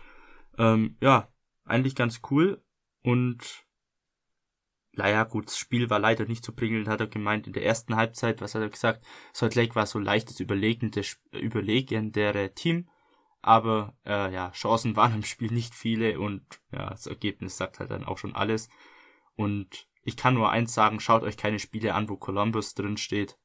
[0.59, 1.29] ähm, ja,
[1.65, 2.63] eigentlich ganz cool
[3.03, 3.65] und
[4.93, 7.47] naja, gut, das Spiel war leider nicht so prickelnd, hat er gemeint.
[7.47, 9.05] In der ersten Halbzeit, was hat er gesagt?
[9.33, 11.03] Salt Lake war so leichtes, überlegende,
[11.33, 12.89] überlegendere Team.
[13.43, 17.91] Aber äh, ja, Chancen waren im Spiel nicht viele und ja, das Ergebnis sagt halt
[17.91, 18.69] dann auch schon alles.
[19.35, 23.39] Und ich kann nur eins sagen, schaut euch keine Spiele an, wo Columbus drin steht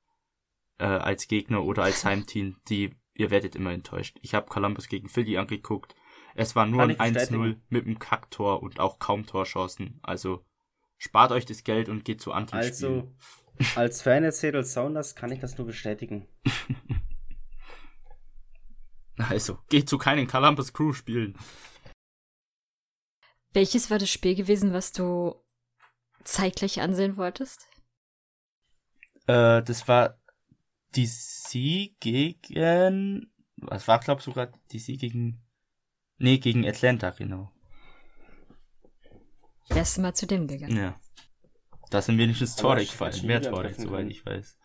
[0.78, 2.58] äh, als Gegner oder als Heimteam.
[2.70, 4.18] Die, ihr werdet immer enttäuscht.
[4.22, 5.96] Ich habe Columbus gegen Philly angeguckt
[6.36, 10.00] es war nur ein 1-0 mit einem Kacktor und auch kaum Torchancen.
[10.04, 10.46] Also
[10.98, 13.10] spart euch das Geld und geht zu anti Also
[13.76, 16.28] als Fan des Seattle Sounders kann ich das nur bestätigen.
[19.30, 21.38] also geht zu keinen Columbus Crew spielen.
[23.54, 25.36] Welches war das Spiel gewesen, was du
[26.24, 27.68] zeitgleich ansehen wolltest?
[29.28, 30.20] Äh, das war
[30.96, 33.32] DC gegen.
[33.58, 35.46] Was war, glaube ich, sogar DC gegen
[36.18, 37.52] Nee, gegen Atlanta, genau.
[39.70, 40.78] Wärst du mal zu dem gegangen?
[40.78, 41.00] Ja.
[41.90, 43.26] Da sind wenigstens Tore gefallen.
[43.26, 44.58] Mehr Tore, soweit ich weiß.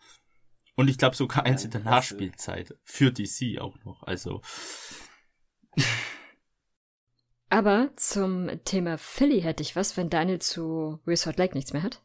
[0.81, 2.75] Und ich glaube sogar eins in der Nachspielzeit.
[2.83, 4.03] Für DC auch noch.
[4.03, 4.41] Also.
[7.49, 12.01] Aber zum Thema Philly hätte ich was, wenn Daniel zu Resort Lake nichts mehr hat.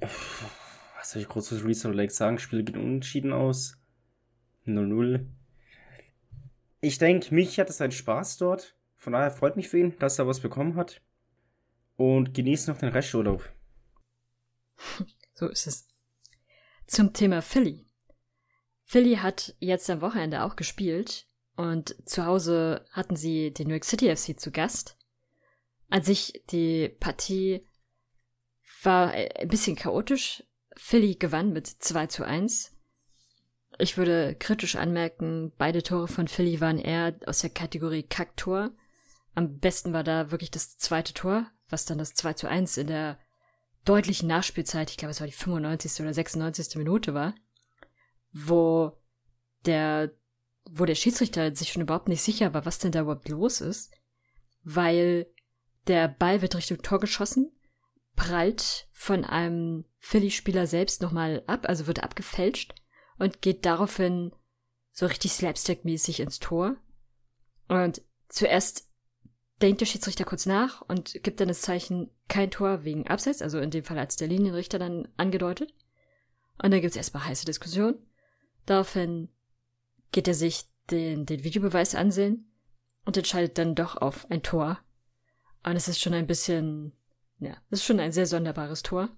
[0.00, 2.38] Was soll ich groß zu Resort Lake sagen?
[2.38, 3.78] Spiel geht unentschieden aus.
[4.66, 5.26] 0-0
[6.80, 8.76] ich denke, mich hat es einen Spaß dort.
[8.96, 11.02] Von daher freut mich für ihn, dass er was bekommen hat.
[11.96, 13.48] Und genießt noch den Resturlaub.
[15.38, 15.86] So ist es.
[16.86, 17.84] Zum Thema Philly.
[18.84, 23.84] Philly hat jetzt am Wochenende auch gespielt und zu Hause hatten sie den New York
[23.84, 24.96] City FC zu Gast.
[25.90, 27.66] An sich die Partie
[28.82, 30.44] war ein bisschen chaotisch.
[30.76, 32.72] Philly gewann mit 2 zu 1.
[33.78, 38.70] Ich würde kritisch anmerken, beide Tore von Philly waren eher aus der Kategorie Kacktor.
[39.34, 42.86] Am besten war da wirklich das zweite Tor, was dann das 2 zu 1 in
[42.86, 43.18] der
[43.86, 46.00] deutlichen Nachspielzeit, ich glaube es war die 95.
[46.02, 46.76] oder 96.
[46.76, 47.34] Minute war,
[48.32, 48.92] wo
[49.64, 50.12] der,
[50.68, 53.92] wo der Schiedsrichter sich schon überhaupt nicht sicher war, was denn da überhaupt los ist,
[54.62, 55.26] weil
[55.86, 57.52] der Ball wird Richtung Tor geschossen,
[58.16, 62.74] prallt von einem Philly-Spieler selbst nochmal ab, also wird abgefälscht
[63.18, 64.32] und geht daraufhin
[64.92, 66.76] so richtig slapstick-mäßig ins Tor.
[67.68, 68.88] Und zuerst
[69.60, 73.58] denkt der Schiedsrichter kurz nach und gibt dann das Zeichen kein Tor wegen Abseits, also
[73.58, 75.72] in dem Fall als der Linienrichter dann angedeutet.
[76.62, 77.96] Und dann gibt's erstmal heiße Diskussion.
[78.64, 79.28] Daraufhin
[80.12, 82.50] geht er sich den, den Videobeweis ansehen
[83.04, 84.78] und entscheidet dann doch auf ein Tor.
[85.64, 86.92] Und es ist schon ein bisschen,
[87.38, 89.08] ja, es ist schon ein sehr sonderbares Tor.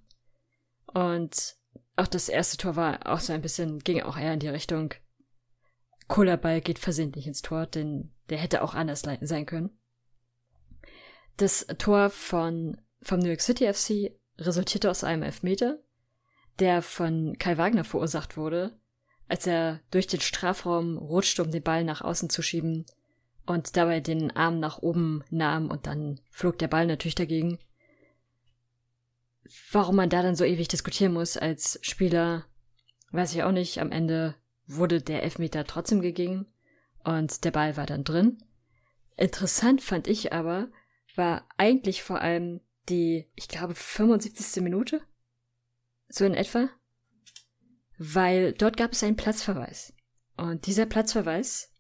[0.87, 1.57] Und
[1.97, 4.95] auch das erste Tor war auch so ein bisschen, ging auch eher in die Richtung,
[6.09, 9.79] Kohlerball geht versehentlich ins Tor, denn der hätte auch anders sein können.
[11.37, 15.79] Das Tor von, vom New York City FC resultierte aus einem Elfmeter,
[16.59, 18.79] der von Kai Wagner verursacht wurde,
[19.29, 22.87] als er durch den Strafraum rutschte, um den Ball nach außen zu schieben
[23.47, 27.59] und dabei den Arm nach oben nahm und dann flog der Ball natürlich dagegen.
[29.73, 32.45] Warum man da dann so ewig diskutieren muss als Spieler,
[33.13, 33.81] weiß ich auch nicht.
[33.81, 34.35] Am Ende
[34.67, 36.47] wurde der Elfmeter trotzdem gegeben
[37.05, 38.39] und der Ball war dann drin.
[39.17, 40.69] Interessant fand ich aber,
[41.17, 44.63] war eigentlich vor allem die, ich glaube, 75.
[44.63, 45.01] Minute.
[46.09, 46.69] So in etwa.
[47.99, 49.93] Weil dort gab es einen Platzverweis.
[50.37, 51.73] Und dieser Platzverweis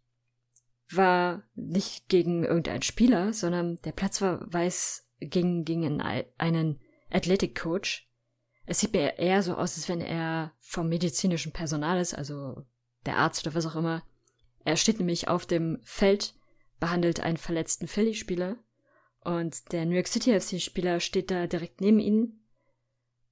[0.90, 8.10] war nicht gegen irgendeinen Spieler, sondern der Platzverweis ging gegen einen Athletic Coach.
[8.66, 12.64] Es sieht mir eher so aus, als wenn er vom medizinischen Personal ist, also
[13.06, 14.02] der Arzt oder was auch immer.
[14.64, 16.34] Er steht nämlich auf dem Feld,
[16.80, 18.56] behandelt einen verletzten Philly-Spieler
[19.28, 22.40] und der New York City FC-Spieler steht da direkt neben ihm,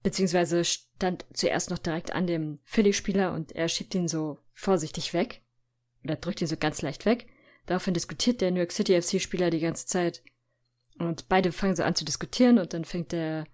[0.03, 5.43] beziehungsweise stand zuerst noch direkt an dem Philly-Spieler und er schiebt ihn so vorsichtig weg
[6.05, 7.27] oder drückt ihn so ganz leicht weg.
[7.65, 10.23] Daraufhin diskutiert der New York City FC-Spieler die ganze Zeit
[10.99, 13.47] und beide fangen so an zu diskutieren und dann fängt der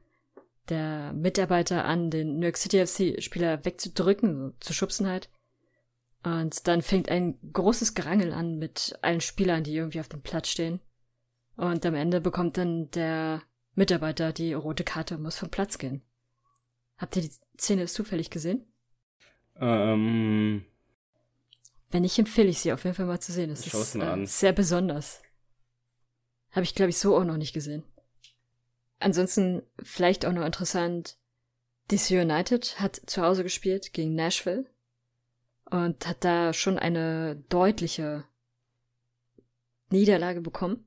[0.68, 5.28] der Mitarbeiter an, den New York City FC-Spieler wegzudrücken, so zu schubsen halt.
[6.22, 10.48] Und dann fängt ein großes Gerangel an mit allen Spielern, die irgendwie auf dem Platz
[10.48, 10.81] stehen.
[11.57, 13.43] Und am Ende bekommt dann der
[13.75, 16.03] Mitarbeiter die rote Karte und muss vom Platz gehen.
[16.97, 18.67] Habt ihr die Szene zufällig gesehen?
[19.57, 20.65] Ähm.
[21.91, 23.51] Wenn nicht, empfehle ich sie auf jeden Fall mal zu sehen.
[23.51, 25.23] Das ist äh, sehr besonders.
[26.51, 27.83] Habe ich, glaube ich, so auch noch nicht gesehen.
[28.99, 31.19] Ansonsten vielleicht auch noch interessant,
[31.91, 34.67] DC United hat zu Hause gespielt gegen Nashville
[35.71, 38.25] und hat da schon eine deutliche
[39.91, 40.87] Niederlage bekommen.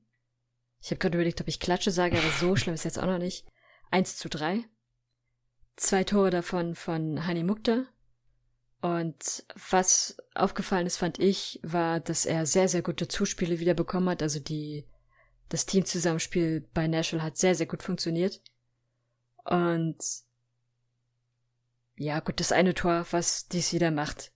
[0.86, 3.18] Ich habe gerade überlegt, ob ich Klatsche sage, aber so schlimm ist jetzt auch noch
[3.18, 3.44] nicht.
[3.90, 4.62] 1 zu 3.
[5.74, 7.86] Zwei Tore davon von Hani Mukta.
[8.82, 14.08] Und was aufgefallen ist, fand ich, war, dass er sehr, sehr gute Zuspiele wieder bekommen
[14.10, 14.22] hat.
[14.22, 14.86] Also die
[15.48, 18.40] das Teamzusammenspiel bei Nashville hat sehr, sehr gut funktioniert.
[19.44, 19.98] Und
[21.96, 24.30] ja, gut, das eine Tor, was DC da macht,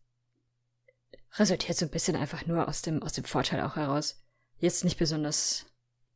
[1.35, 4.21] resultiert so ein bisschen einfach nur aus dem, aus dem Vorteil auch heraus.
[4.59, 5.69] Jetzt nicht besonders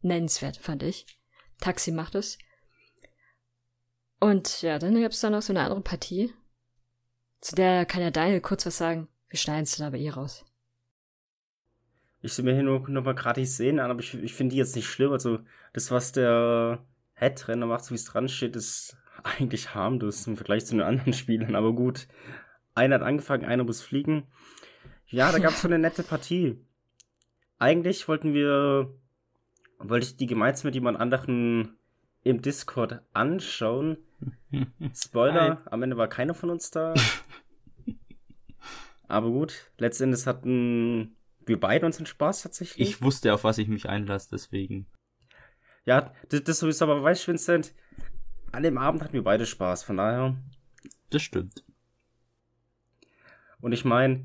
[0.04, 1.06] nennenswert, fand ich.
[1.60, 2.38] Taxi macht es.
[4.20, 6.32] Und ja, dann gab es da noch so eine andere Partie.
[7.40, 9.08] Zu der kann ja Daniel kurz was sagen.
[9.28, 10.44] Wir schneiden es dann aber eh raus.
[12.22, 14.58] Ich will mir hier nur noch mal gratis sehen an, aber ich, ich finde die
[14.58, 15.12] jetzt nicht schlimm.
[15.12, 15.40] Also,
[15.74, 20.64] das, was der Headrenner macht, so wie es dran steht, ist eigentlich harmlos im Vergleich
[20.64, 21.54] zu den anderen Spielern.
[21.54, 22.08] Aber gut,
[22.74, 24.26] einer hat angefangen, einer muss fliegen.
[25.06, 26.64] Ja, da gab es so eine nette Partie.
[27.58, 28.94] Eigentlich wollten wir,
[29.78, 31.76] wollte ich die gemeinsam mit jemand anderen
[32.22, 33.98] im Discord anschauen.
[34.94, 35.70] Spoiler, Hi.
[35.70, 36.94] am Ende war keiner von uns da.
[39.08, 42.88] Aber gut, letztendlich hatten wir beide uns den Spaß tatsächlich.
[42.88, 44.86] Ich wusste, auf was ich mich einlasse, deswegen.
[45.84, 47.74] Ja, das, das sowieso, aber weißt du, Vincent,
[48.52, 50.34] an dem Abend hatten wir beide Spaß, von daher.
[51.10, 51.62] Das stimmt.
[53.60, 54.24] Und ich meine,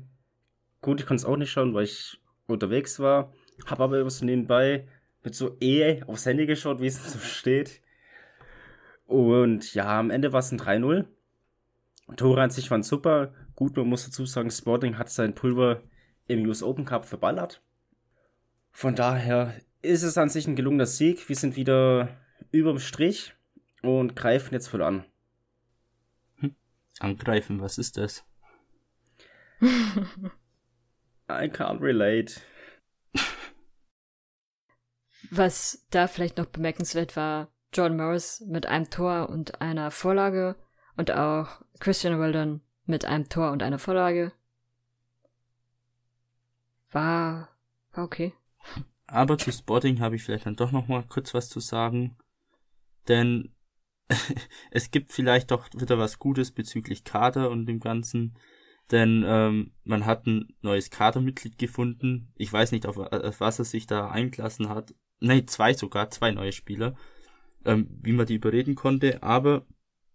[0.80, 3.34] gut, ich konnte es auch nicht schauen, weil ich unterwegs war,
[3.66, 4.88] habe aber immer so nebenbei
[5.22, 7.82] mit so eh aufs Handy geschaut, wie es so steht.
[9.06, 11.06] Und ja, am Ende war es ein 3-0.
[12.16, 13.34] Tore an sich waren super.
[13.54, 15.82] Gut, man muss dazu sagen, Sporting hat sein Pulver
[16.26, 17.62] im US Open Cup verballert.
[18.72, 21.28] Von daher ist es an sich ein gelungener Sieg.
[21.28, 22.16] Wir sind wieder
[22.50, 23.34] überm Strich
[23.82, 25.04] und greifen jetzt voll an.
[26.36, 26.54] Hm.
[26.98, 28.24] Angreifen, was ist das?
[29.62, 32.40] I can't relate.
[35.30, 40.56] Was da vielleicht noch bemerkenswert war, John Morris mit einem Tor und einer Vorlage
[40.96, 44.32] und auch Christian Weldon mit einem Tor und einer Vorlage
[46.90, 47.48] war,
[47.92, 48.32] war okay.
[49.06, 52.16] Aber zu Sporting habe ich vielleicht dann doch noch mal kurz was zu sagen.
[53.08, 53.54] Denn
[54.70, 58.36] es gibt vielleicht doch wieder was Gutes bezüglich Kader und dem Ganzen.
[58.90, 62.32] Denn ähm, man hat ein neues Kadermitglied gefunden.
[62.36, 64.94] Ich weiß nicht, auf, auf was er sich da eingelassen hat.
[65.20, 66.94] Nein, zwei sogar, zwei neue Spieler.
[67.64, 69.22] Ähm, wie man die überreden konnte.
[69.22, 69.66] Aber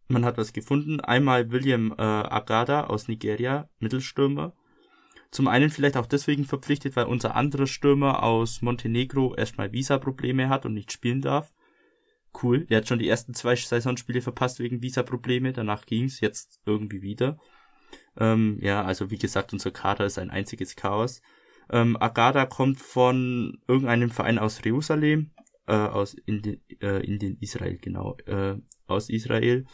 [0.07, 0.99] man hat was gefunden.
[0.99, 4.53] Einmal William äh, Agada aus Nigeria, Mittelstürmer
[5.35, 10.65] zum einen vielleicht auch deswegen verpflichtet, weil unser anderer Stürmer aus Montenegro erstmal Visa-Probleme hat
[10.65, 11.53] und nicht spielen darf.
[12.41, 17.01] Cool, der hat schon die ersten zwei Saisonspiele verpasst wegen Visa-Probleme, danach ging's, jetzt irgendwie
[17.01, 17.37] wieder.
[18.17, 21.21] Ähm, ja, also wie gesagt, unser Kader ist ein einziges Chaos.
[21.69, 25.31] Ähm, Agada kommt von irgendeinem Verein aus Jerusalem,
[25.67, 28.55] äh, aus in, de, äh, in den Israel, genau, äh,
[28.87, 29.65] aus Israel.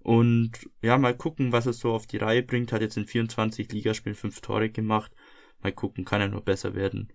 [0.00, 2.72] Und ja, mal gucken, was er so auf die Reihe bringt.
[2.72, 5.12] Hat jetzt in 24 Ligaspielen fünf Tore gemacht.
[5.62, 7.12] Mal gucken, kann er nur besser werden.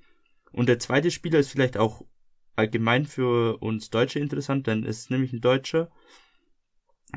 [0.51, 2.05] Und der zweite Spieler ist vielleicht auch
[2.55, 5.91] allgemein für uns Deutsche interessant, denn es ist nämlich ein Deutscher.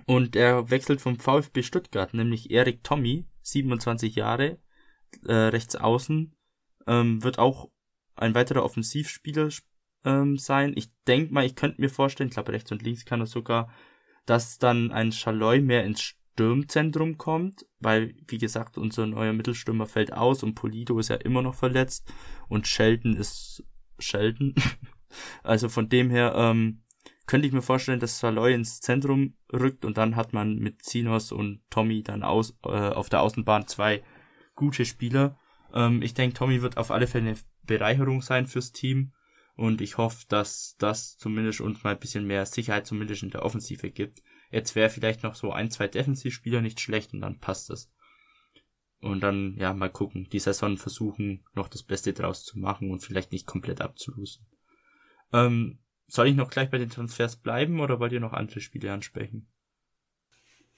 [0.06, 4.58] Und er wechselt vom VfB Stuttgart, nämlich Erik Tommy, 27 Jahre,
[5.24, 6.34] äh, rechts außen,
[6.88, 7.70] ähm, wird auch
[8.16, 9.51] ein weiterer Offensivspieler
[10.05, 10.72] ähm, sein.
[10.77, 13.70] Ich denke mal, ich könnte mir vorstellen, ich glaube rechts und links kann er sogar,
[14.27, 20.12] dass dann ein Schaloi mehr ins Sturmzentrum kommt, weil, wie gesagt, unser neuer Mittelstürmer fällt
[20.12, 22.12] aus und Polido ist ja immer noch verletzt
[22.48, 23.64] und Sheldon ist
[23.98, 24.55] Sheldon.
[25.42, 26.83] also von dem her ähm,
[27.27, 31.33] könnte ich mir vorstellen, dass Saloy ins Zentrum rückt und dann hat man mit Zinos
[31.33, 34.03] und Tommy dann aus, äh, auf der Außenbahn zwei
[34.55, 35.38] gute Spieler.
[35.74, 39.12] Ähm, ich denke, Tommy wird auf alle Fälle eine Bereicherung sein fürs Team
[39.54, 43.44] und ich hoffe, dass das zumindest uns mal ein bisschen mehr Sicherheit zumindest in der
[43.44, 44.22] Offensive gibt.
[44.50, 47.90] Jetzt wäre vielleicht noch so ein, zwei Defensivspieler nicht schlecht und dann passt das.
[49.00, 53.00] Und dann, ja, mal gucken, die Saison versuchen, noch das Beste draus zu machen und
[53.00, 54.46] vielleicht nicht komplett abzulosen.
[55.33, 58.92] Ähm, soll ich noch gleich bei den Transfers bleiben oder wollt ihr noch andere Spiele
[58.92, 59.48] ansprechen?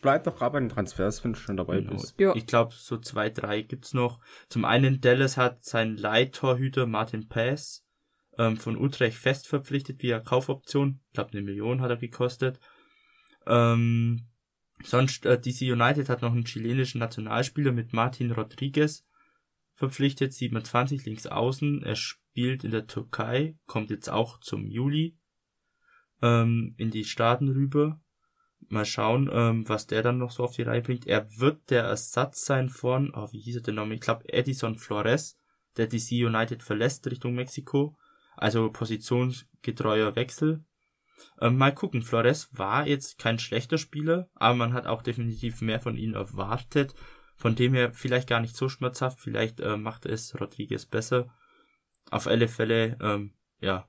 [0.00, 1.92] Bleib doch gerade bei den Transfers, wenn du schon dabei Genau.
[1.92, 2.18] bist.
[2.18, 2.34] Ja.
[2.34, 4.18] Ich glaube, so zwei, drei gibt's noch.
[4.48, 7.84] Zum einen, Dallas hat seinen Leihtorhüter Martin Pass
[8.38, 11.00] ähm, von Utrecht fest verpflichtet via Kaufoption.
[11.08, 12.58] Ich glaube, eine Million hat er gekostet.
[13.46, 14.26] Ähm,
[14.82, 19.06] sonst, äh, DC United hat noch einen chilenischen Nationalspieler mit Martin Rodriguez
[19.74, 21.82] verpflichtet, 27 links außen.
[21.82, 25.18] Er spielt in der Türkei, kommt jetzt auch zum Juli
[26.22, 28.00] ähm, in die Staaten rüber.
[28.70, 31.06] Mal schauen, ähm, was der dann noch so auf die Reihe bringt.
[31.06, 33.96] Er wird der Ersatz sein von, oh, wie hieß er denn nochmal?
[33.96, 35.36] Ich glaube Edison Flores,
[35.76, 37.96] der DC United verlässt Richtung Mexiko.
[38.36, 40.64] Also positionsgetreuer Wechsel.
[41.40, 45.80] Ähm, mal gucken, Flores war jetzt kein schlechter Spieler, aber man hat auch definitiv mehr
[45.80, 46.94] von ihm erwartet.
[47.36, 51.34] Von dem her vielleicht gar nicht so schmerzhaft, vielleicht äh, macht es Rodriguez besser.
[52.10, 53.88] Auf alle Fälle, ähm, ja,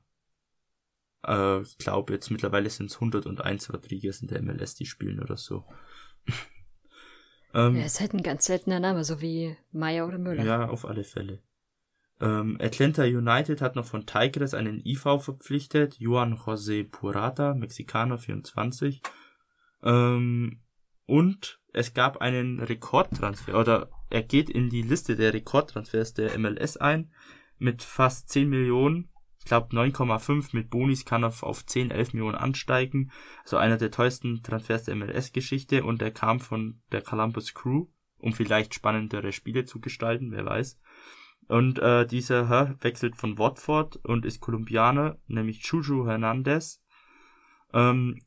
[1.27, 5.38] äh, ich glaube jetzt mittlerweile sind es 101 Rodriguez in der MLS, die spielen oder
[5.38, 5.65] so.
[7.53, 10.43] ähm, Er ist halt ein ganz seltener Name, so wie Meier oder Müller.
[10.43, 11.41] ja, auf alle Fälle.
[12.19, 19.01] Ähm, Atlanta United hat noch von Tigres einen IV verpflichtet, Juan José Purata, Mexikaner 24.
[19.84, 20.62] Ähm,
[21.07, 26.77] und es gab einen Rekordtransfer, oder er geht in die Liste der Rekordtransfers der MLS
[26.77, 27.12] ein,
[27.57, 29.11] mit fast 10 Millionen.
[29.41, 33.12] Ich glaube 9,5 mit Bonis kann er auf 10, 11 Millionen ansteigen.
[33.41, 37.88] Also einer der teuersten Transfers der MLS-Geschichte und er kam von der Columbus Crew,
[38.19, 40.80] um vielleicht spannendere Spiele zu gestalten, wer weiß.
[41.47, 46.82] Und äh, dieser Herr wechselt von Watford und ist Kolumbianer, nämlich Juju Hernandez.
[47.73, 48.21] Ähm,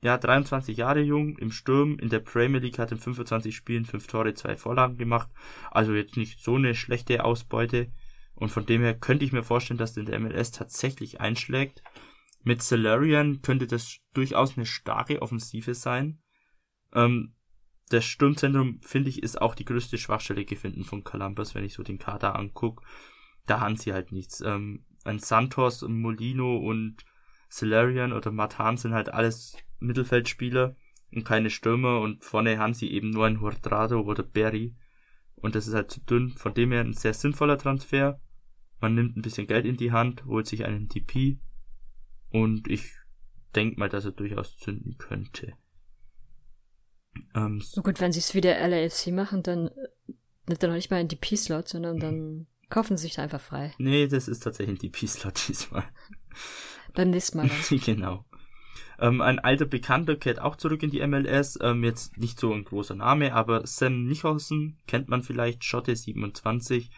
[0.00, 4.06] ja, 23 Jahre jung, im Sturm, in der Premier League hat in 25 Spielen 5
[4.06, 5.28] Tore, 2 Vorlagen gemacht.
[5.72, 7.90] Also jetzt nicht so eine schlechte Ausbeute.
[8.36, 11.82] Und von dem her könnte ich mir vorstellen, dass der MLS tatsächlich einschlägt.
[12.42, 16.22] Mit Salarian könnte das durchaus eine starke Offensive sein.
[16.92, 17.34] Ähm,
[17.88, 21.82] das Sturmzentrum, finde ich, ist auch die größte Schwachstelle gefunden von Columbus, wenn ich so
[21.82, 22.82] den Kader anguck.
[23.46, 24.40] Da haben sie halt nichts.
[24.40, 27.04] Ähm, ein Santos, Molino und
[27.48, 30.76] Salarian oder Matan sind halt alles Mittelfeldspieler
[31.12, 34.74] und keine Stürmer und vorne haben sie eben nur ein Hortrado oder Berry
[35.36, 36.30] und das ist halt zu dünn.
[36.30, 38.20] Von dem her ein sehr sinnvoller Transfer.
[38.80, 41.38] Man nimmt ein bisschen Geld in die Hand, holt sich einen DP
[42.30, 42.92] und ich
[43.54, 45.54] denke mal, dass er durchaus zünden könnte.
[47.34, 50.12] Ähm, So gut, wenn sie es wie der LAFC machen, dann äh,
[50.48, 53.72] nimmt er noch nicht mal einen DP-Slot, sondern dann kaufen sie sich da einfach frei.
[53.78, 55.84] nee, das ist tatsächlich ein DP-Slot diesmal.
[56.94, 57.78] Beim nächsten Mal dann.
[57.84, 58.24] genau.
[58.98, 61.58] Ähm, ein alter Bekannter kehrt auch zurück in die MLS.
[61.60, 66.90] Ähm, jetzt nicht so ein großer Name, aber Sam Nicholson kennt man vielleicht, Schotte 27,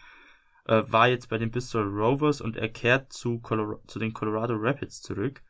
[0.69, 4.53] äh, war jetzt bei den Bristol Rovers und er kehrt zu, Colora zu den Colorado
[4.55, 5.41] Rapids zurück.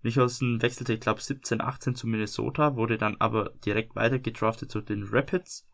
[0.00, 4.80] Nicholson wechselte, ich glaube, 17, 18 zu Minnesota, wurde dann aber direkt weiter gedraftet zu
[4.80, 5.68] den Rapids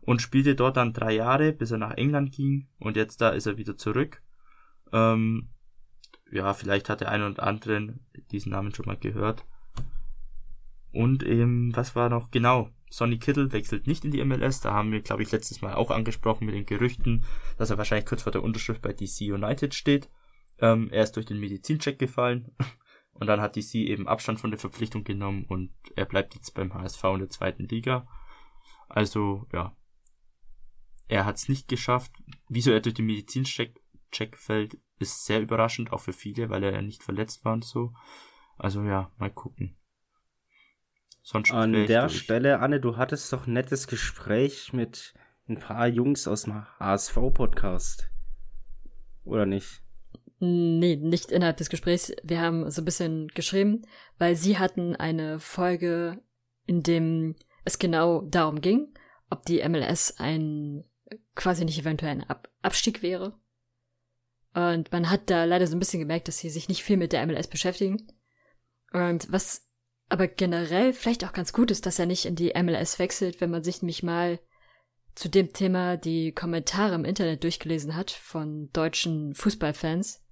[0.00, 3.46] und spielte dort dann drei Jahre, bis er nach England ging und jetzt da ist
[3.46, 4.22] er wieder zurück.
[4.92, 5.50] Ähm,
[6.30, 7.94] ja, vielleicht hat der eine oder andere
[8.30, 9.44] diesen Namen schon mal gehört.
[10.92, 12.30] Und eben, was war noch?
[12.30, 14.60] Genau, Sonny Kittle wechselt nicht in die MLS.
[14.60, 17.24] Da haben wir, glaube ich, letztes Mal auch angesprochen mit den Gerüchten,
[17.56, 20.10] dass er wahrscheinlich kurz vor der Unterschrift bei DC United steht.
[20.58, 22.52] Ähm, er ist durch den Medizincheck gefallen.
[23.12, 26.72] Und dann hat DC eben Abstand von der Verpflichtung genommen und er bleibt jetzt beim
[26.72, 28.08] HSV in der zweiten Liga.
[28.88, 29.76] Also, ja.
[31.06, 32.12] Er hat es nicht geschafft.
[32.48, 33.78] Wieso er durch den Medizincheck
[34.10, 37.64] Check fällt, ist sehr überraschend, auch für viele, weil er ja nicht verletzt war und
[37.64, 37.92] so.
[38.56, 39.76] Also ja, mal gucken.
[41.22, 42.18] Sonst An der durch.
[42.18, 45.14] Stelle, Anne, du hattest doch ein nettes Gespräch mit
[45.48, 48.08] ein paar Jungs aus dem HSV-Podcast.
[49.24, 49.82] Oder nicht?
[50.38, 52.12] Nee, nicht innerhalb des Gesprächs.
[52.22, 53.82] Wir haben so ein bisschen geschrieben,
[54.18, 56.22] weil sie hatten eine Folge,
[56.66, 58.94] in dem es genau darum ging,
[59.28, 60.84] ob die MLS ein
[61.34, 63.38] quasi nicht eventuell ein Ab Abstieg wäre.
[64.54, 67.12] Und man hat da leider so ein bisschen gemerkt, dass sie sich nicht viel mit
[67.12, 68.06] der MLS beschäftigen.
[68.92, 69.69] Und was
[70.10, 73.50] aber generell vielleicht auch ganz gut ist, dass er nicht in die MLS wechselt, wenn
[73.50, 74.40] man sich nämlich mal
[75.14, 80.22] zu dem Thema die Kommentare im Internet durchgelesen hat von deutschen Fußballfans,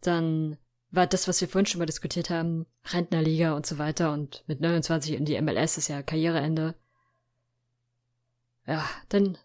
[0.00, 0.58] dann
[0.90, 4.60] war das, was wir vorhin schon mal diskutiert haben, Rentnerliga und so weiter und mit
[4.60, 6.74] 29 in die MLS ist ja Karriereende.
[8.66, 9.38] Ja, dann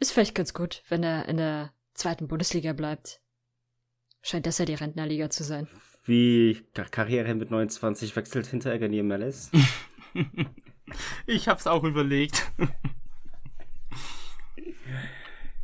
[0.00, 3.22] ist vielleicht ganz gut, wenn er in der zweiten Bundesliga bleibt.
[4.20, 5.66] Scheint das ja die Rentnerliga zu sein.
[6.06, 9.50] Wie Kar- Karriere mit 29 wechselt Hinteregger in die MLS?
[11.26, 12.48] Ich hab's auch überlegt.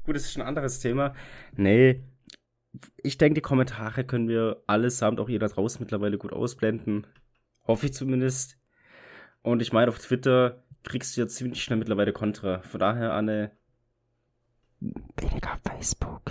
[0.05, 1.15] Gut, das ist schon ein anderes Thema.
[1.57, 2.03] Nee,
[3.03, 7.07] ich denke, die Kommentare können wir allesamt, auch ihr da draußen mittlerweile gut ausblenden.
[7.67, 8.59] Hoffe ich zumindest.
[9.43, 12.61] Und ich meine, auf Twitter kriegst du ja ziemlich schnell mittlerweile Kontra.
[12.63, 13.53] Von daher, Anne,
[14.81, 16.23] weniger Facebook.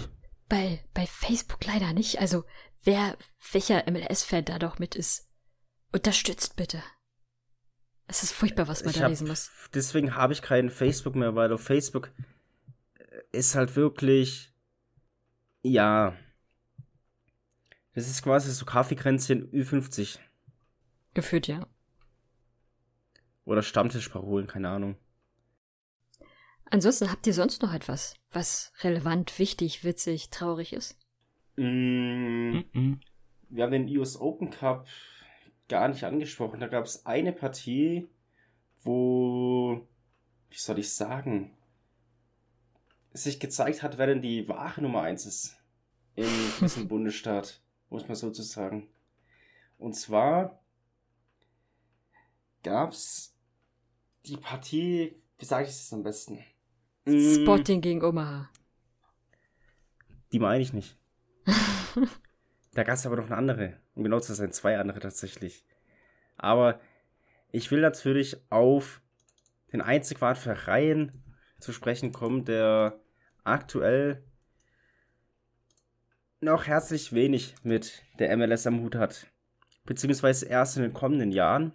[0.49, 2.19] Bei, bei Facebook leider nicht.
[2.19, 2.43] Also,
[2.83, 3.17] wer,
[3.51, 5.29] welcher MLS-Fan da doch mit ist,
[5.91, 6.81] unterstützt bitte.
[8.07, 9.51] Es ist furchtbar, was man Ich da hab- lesen muss.
[9.73, 12.11] Deswegen habe ich keinen Facebook mehr, weil auf Facebook
[13.31, 14.53] ist halt wirklich,
[15.61, 16.17] ja,
[17.93, 20.19] das ist quasi so Kaffeekränzchen Ü50
[21.13, 21.65] Gefühlt, ja.
[23.45, 24.97] oder Stammtischparolen, keine Ahnung.
[26.69, 30.97] Ansonsten habt ihr sonst noch etwas, was relevant, wichtig, witzig, traurig ist?
[31.55, 32.99] Mm, Mhm.
[33.49, 34.87] wir haben den US Open Cup
[35.67, 36.59] gar nicht angesprochen.
[36.59, 38.07] Da gab es eine Partie,
[38.83, 39.87] wo,
[40.49, 41.55] wie soll ich sagen,
[43.13, 45.57] sich gezeigt hat, wer denn die wahre Nummer 1 ist
[46.15, 46.25] in
[46.61, 48.87] diesem Bundesstaat, muss man sozusagen.
[49.77, 50.61] Und zwar
[52.63, 53.35] gab es
[54.25, 56.39] die Partie, wie sage ich es am besten?
[57.05, 58.49] Mm, Sporting gegen Omaha.
[60.31, 60.95] Die meine ich nicht.
[62.73, 63.77] Da gab es aber noch eine andere.
[63.95, 65.65] Um genau zu sein, zwei andere tatsächlich.
[66.37, 66.79] Aber
[67.51, 69.01] ich will natürlich auf
[69.73, 71.21] den einzig wahren Verein
[71.59, 72.99] zu sprechen kommen, der
[73.43, 74.23] aktuell
[76.39, 79.27] noch herzlich wenig mit der MLS am Hut hat.
[79.85, 81.73] Beziehungsweise erst in den kommenden Jahren.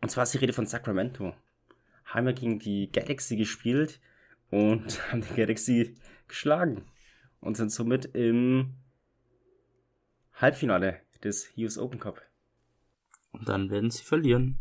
[0.00, 1.34] Und zwar ist die Rede von Sacramento.
[2.04, 4.00] Haben wir gegen die Galaxy gespielt
[4.50, 6.84] und haben die Galaxy geschlagen.
[7.40, 8.74] Und sind somit im
[10.34, 12.22] Halbfinale des US Open Cup.
[13.32, 14.58] Und dann werden sie verlieren.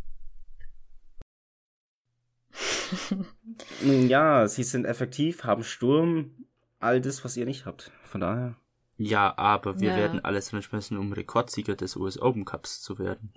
[3.83, 6.31] Nun Ja, sie sind effektiv, haben Sturm,
[6.79, 7.91] all das, was ihr nicht habt.
[8.03, 8.55] Von daher.
[8.97, 9.95] Ja, aber wir Ja.
[9.97, 13.33] werden alles entsprechen, um Rekordsieger des US Open Cups zu werden.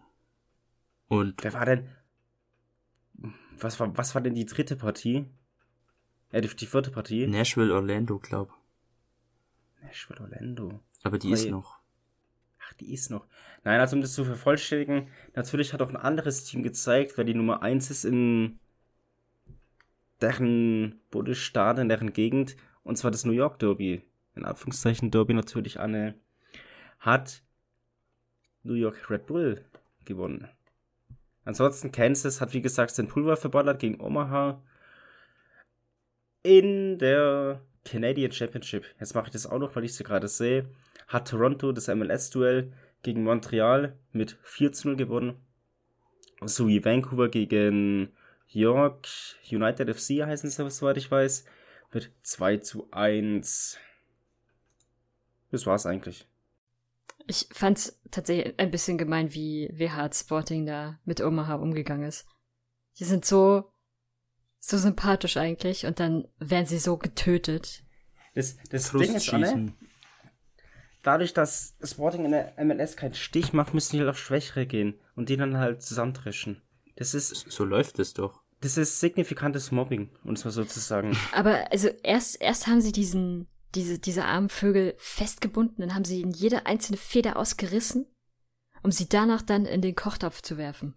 [1.09, 1.89] Und Wer war denn.
[3.59, 5.27] Was war, was war denn die dritte Partie?
[6.31, 7.27] Äh, die, die vierte Partie?
[7.27, 8.55] Nashville, Orlando, glaub.
[9.83, 10.81] Nashville Orlando.
[11.03, 11.81] Aber die Aber ist noch.
[12.61, 13.27] Ach, die ist noch.
[13.65, 17.35] Nein, also um das zu vervollständigen, natürlich hat auch ein anderes Team gezeigt, wer die
[17.35, 18.59] Nummer 1 ist in
[20.21, 24.03] deren Bundesstaat, in deren Gegend, und zwar das New York Derby.
[24.35, 26.15] In Anführungszeichen Derby natürlich eine,
[26.99, 27.43] hat
[28.63, 29.65] New York Red Bull
[30.05, 30.49] gewonnen.
[31.45, 34.63] Ansonsten Kansas hat wie gesagt den Pulver verballert gegen Omaha
[36.43, 38.85] in der Canadian Championship.
[38.99, 40.69] Jetzt mache ich das auch noch, weil ich sie gerade sehe.
[41.09, 42.73] Hat Toronto das MLS-Duell
[43.03, 45.37] gegen Montreal mit 4 zu 0 gewonnen.
[46.43, 48.13] Sowie Vancouver gegen
[48.49, 49.09] York
[49.51, 51.45] United FC heißen sie, soweit ich weiß,
[51.93, 53.79] mit 2 zu 1.
[55.51, 56.27] Das war's eigentlich.
[57.27, 62.27] Ich fand's tatsächlich ein bisschen gemein, wie, wie hart Sporting da mit Omaha umgegangen ist.
[62.99, 63.70] Die sind so,
[64.61, 67.83] so sympathisch eigentlich und dann werden sie so getötet.
[68.35, 69.73] Das, das Ding ist, Anne,
[71.03, 74.95] dadurch, dass Sporting in der MLS keinen Stich macht, müssen die halt auf Schwächere gehen
[75.17, 76.63] und die dann halt zusammentreschen.
[76.97, 78.43] Das ist, So läuft es doch.
[78.61, 81.17] das ist signifikantes Mobbing, um es mal so zu sagen.
[81.33, 86.21] Aber also erst, erst haben sie diesen, diese, diese armen Vögel festgebunden, dann haben sie
[86.21, 88.07] ihnen jede einzelne Feder ausgerissen,
[88.83, 90.95] um sie danach dann in den Kochtopf zu werfen.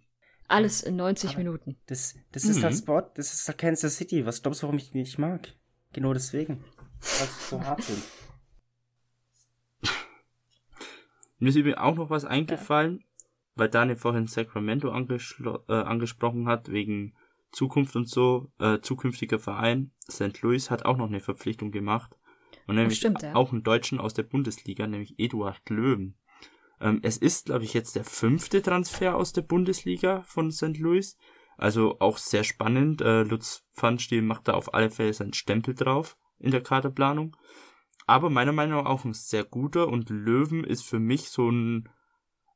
[0.48, 1.76] Alles in 90 Aber- Minuten.
[1.86, 2.78] Das, das ist halt Mhm.
[2.78, 4.26] Sport, das ist halt Kansas City.
[4.26, 5.54] Was glaubst du, warum ich die nicht mag?
[5.92, 6.62] Genau deswegen.
[7.00, 8.02] Weil sie so hart sind.
[11.38, 13.04] Mir ist übrigens auch noch was eingefallen.
[13.56, 17.14] weil Daniel vorhin Sacramento äh, angesprochen hat, wegen
[17.52, 20.42] Zukunft und so, äh, zukünftiger Verein, St.
[20.42, 22.18] Louis hat auch noch eine Verpflichtung gemacht.
[22.66, 23.32] Und nämlich stimmt, ja.
[23.36, 26.16] auch einen Deutschen aus der Bundesliga, nämlich Eduard Löwen.
[26.80, 30.78] Ähm, es ist, glaube ich, jetzt der fünfte Transfer aus der Bundesliga von St.
[30.78, 31.16] Louis.
[31.56, 33.00] Also auch sehr spannend.
[33.00, 37.36] Äh, Lutz Pfannstiel macht da auf alle Fälle seinen Stempel drauf in der Kaderplanung.
[38.06, 41.88] Aber meiner Meinung nach auch ein sehr guter und Löwen ist für mich so ein,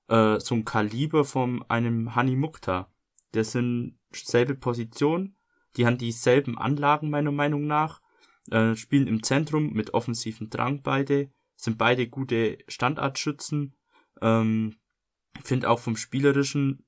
[0.08, 2.92] äh, so ein Kaliber von einem Hani Mukta.
[3.32, 5.36] Das sind selbe Position,
[5.76, 8.00] die haben dieselben Anlagen meiner Meinung nach,
[8.50, 13.74] äh, spielen im Zentrum mit offensiven Drang beide, sind beide gute Standartschützen,
[14.22, 14.76] ähm,
[15.42, 16.84] finde auch vom Spielerischen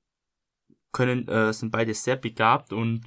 [0.91, 3.05] können, äh, sind beide sehr begabt und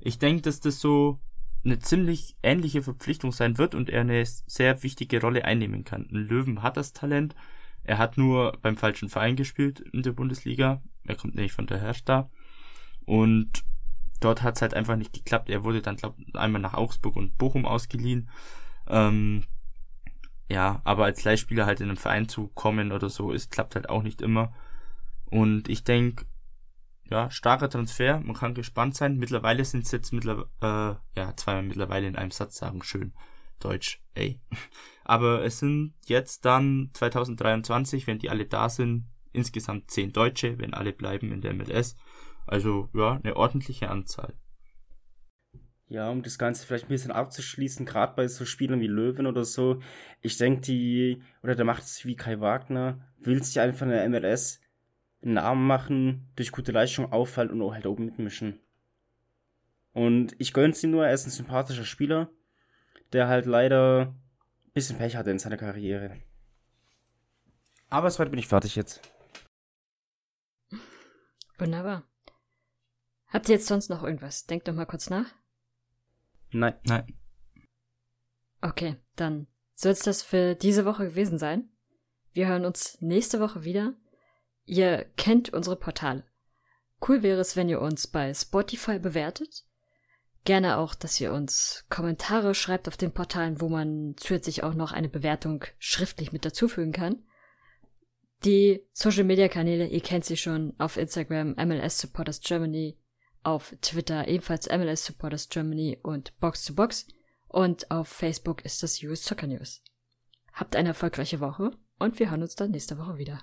[0.00, 1.20] ich denke, dass das so
[1.64, 6.06] eine ziemlich ähnliche Verpflichtung sein wird und er eine sehr wichtige Rolle einnehmen kann.
[6.10, 7.34] Ein Löwen hat das Talent.
[7.82, 10.82] Er hat nur beim falschen Verein gespielt in der Bundesliga.
[11.04, 12.30] Er kommt nämlich von der Hertha.
[13.06, 13.64] Und
[14.20, 15.48] dort hat es halt einfach nicht geklappt.
[15.48, 18.30] Er wurde dann, glaube einmal nach Augsburg und Bochum ausgeliehen.
[18.86, 19.44] Ähm,
[20.48, 23.88] ja, aber als Leihspieler halt in einen Verein zu kommen oder so, ist klappt halt
[23.88, 24.54] auch nicht immer.
[25.26, 26.26] Und ich denke,
[27.10, 29.18] ja, starker Transfer, man kann gespannt sein.
[29.18, 33.12] Mittlerweile sind es jetzt mittlerweile, äh, ja, zweimal mittlerweile in einem Satz sagen, schön.
[33.60, 34.40] Deutsch, ey.
[35.04, 40.74] Aber es sind jetzt dann 2023, wenn die alle da sind, insgesamt zehn Deutsche, wenn
[40.74, 41.96] alle bleiben in der MLS.
[42.46, 44.34] Also, ja, eine ordentliche Anzahl.
[45.88, 49.44] Ja, um das Ganze vielleicht ein bisschen abzuschließen, gerade bei so Spielern wie Löwen oder
[49.44, 49.82] so,
[50.22, 54.08] ich denke, die, oder der macht es wie Kai Wagner, will sich einfach in der
[54.08, 54.60] MLS
[55.22, 58.60] einen Namen machen, durch gute Leistung auffallen und auch halt oben mitmischen.
[59.92, 62.30] Und ich gönn's ihm nur, er ist ein sympathischer Spieler,
[63.12, 64.14] der halt leider
[64.66, 66.16] ein bisschen Pech hatte in seiner Karriere.
[67.90, 69.00] Aber soweit bin ich fertig jetzt.
[71.58, 72.02] Wunderbar.
[73.28, 74.46] Habt ihr jetzt sonst noch irgendwas?
[74.46, 75.32] Denkt doch mal kurz nach.
[76.54, 76.74] Nein.
[76.84, 77.06] Nein.
[78.60, 81.68] Okay, dann soll es das für diese Woche gewesen sein.
[82.32, 83.94] Wir hören uns nächste Woche wieder.
[84.64, 86.24] Ihr kennt unsere Portale.
[87.06, 89.64] Cool wäre es, wenn ihr uns bei Spotify bewertet.
[90.44, 94.92] Gerne auch, dass ihr uns Kommentare schreibt auf den Portalen, wo man zusätzlich auch noch
[94.92, 97.22] eine Bewertung schriftlich mit dazufügen kann.
[98.44, 102.96] Die Social Media Kanäle, ihr kennt sie schon auf Instagram MLS Supporters Germany,
[103.44, 107.06] auf Twitter ebenfalls MLS Supporters Germany und Box to Box
[107.48, 109.82] und auf Facebook ist das US Soccer News.
[110.52, 113.42] Habt eine erfolgreiche Woche und wir hören uns dann nächste Woche wieder.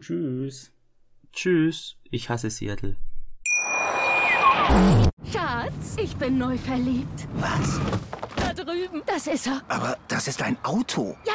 [0.00, 0.72] Tschüss.
[1.32, 1.96] Tschüss.
[2.10, 2.96] Ich hasse Seattle.
[5.32, 7.28] Schatz, ich bin neu verliebt.
[7.34, 7.80] Was?
[8.36, 9.02] Da drüben.
[9.06, 9.62] Das ist er.
[9.68, 11.16] Aber das ist ein Auto.
[11.26, 11.34] Ja,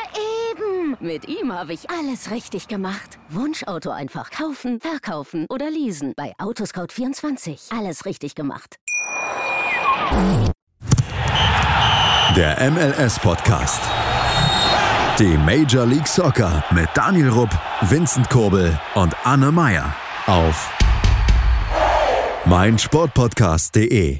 [0.99, 3.19] Mit ihm habe ich alles richtig gemacht.
[3.29, 6.13] Wunschauto einfach kaufen, verkaufen oder leasen.
[6.15, 7.77] Bei Autoscout24.
[7.77, 8.77] Alles richtig gemacht.
[12.35, 13.81] Der MLS-Podcast.
[15.19, 17.49] Die Major League Soccer mit Daniel Rupp,
[17.81, 19.93] Vincent Kurbel und Anne Meyer
[20.27, 20.71] auf
[22.45, 24.19] meinsportpodcast.de.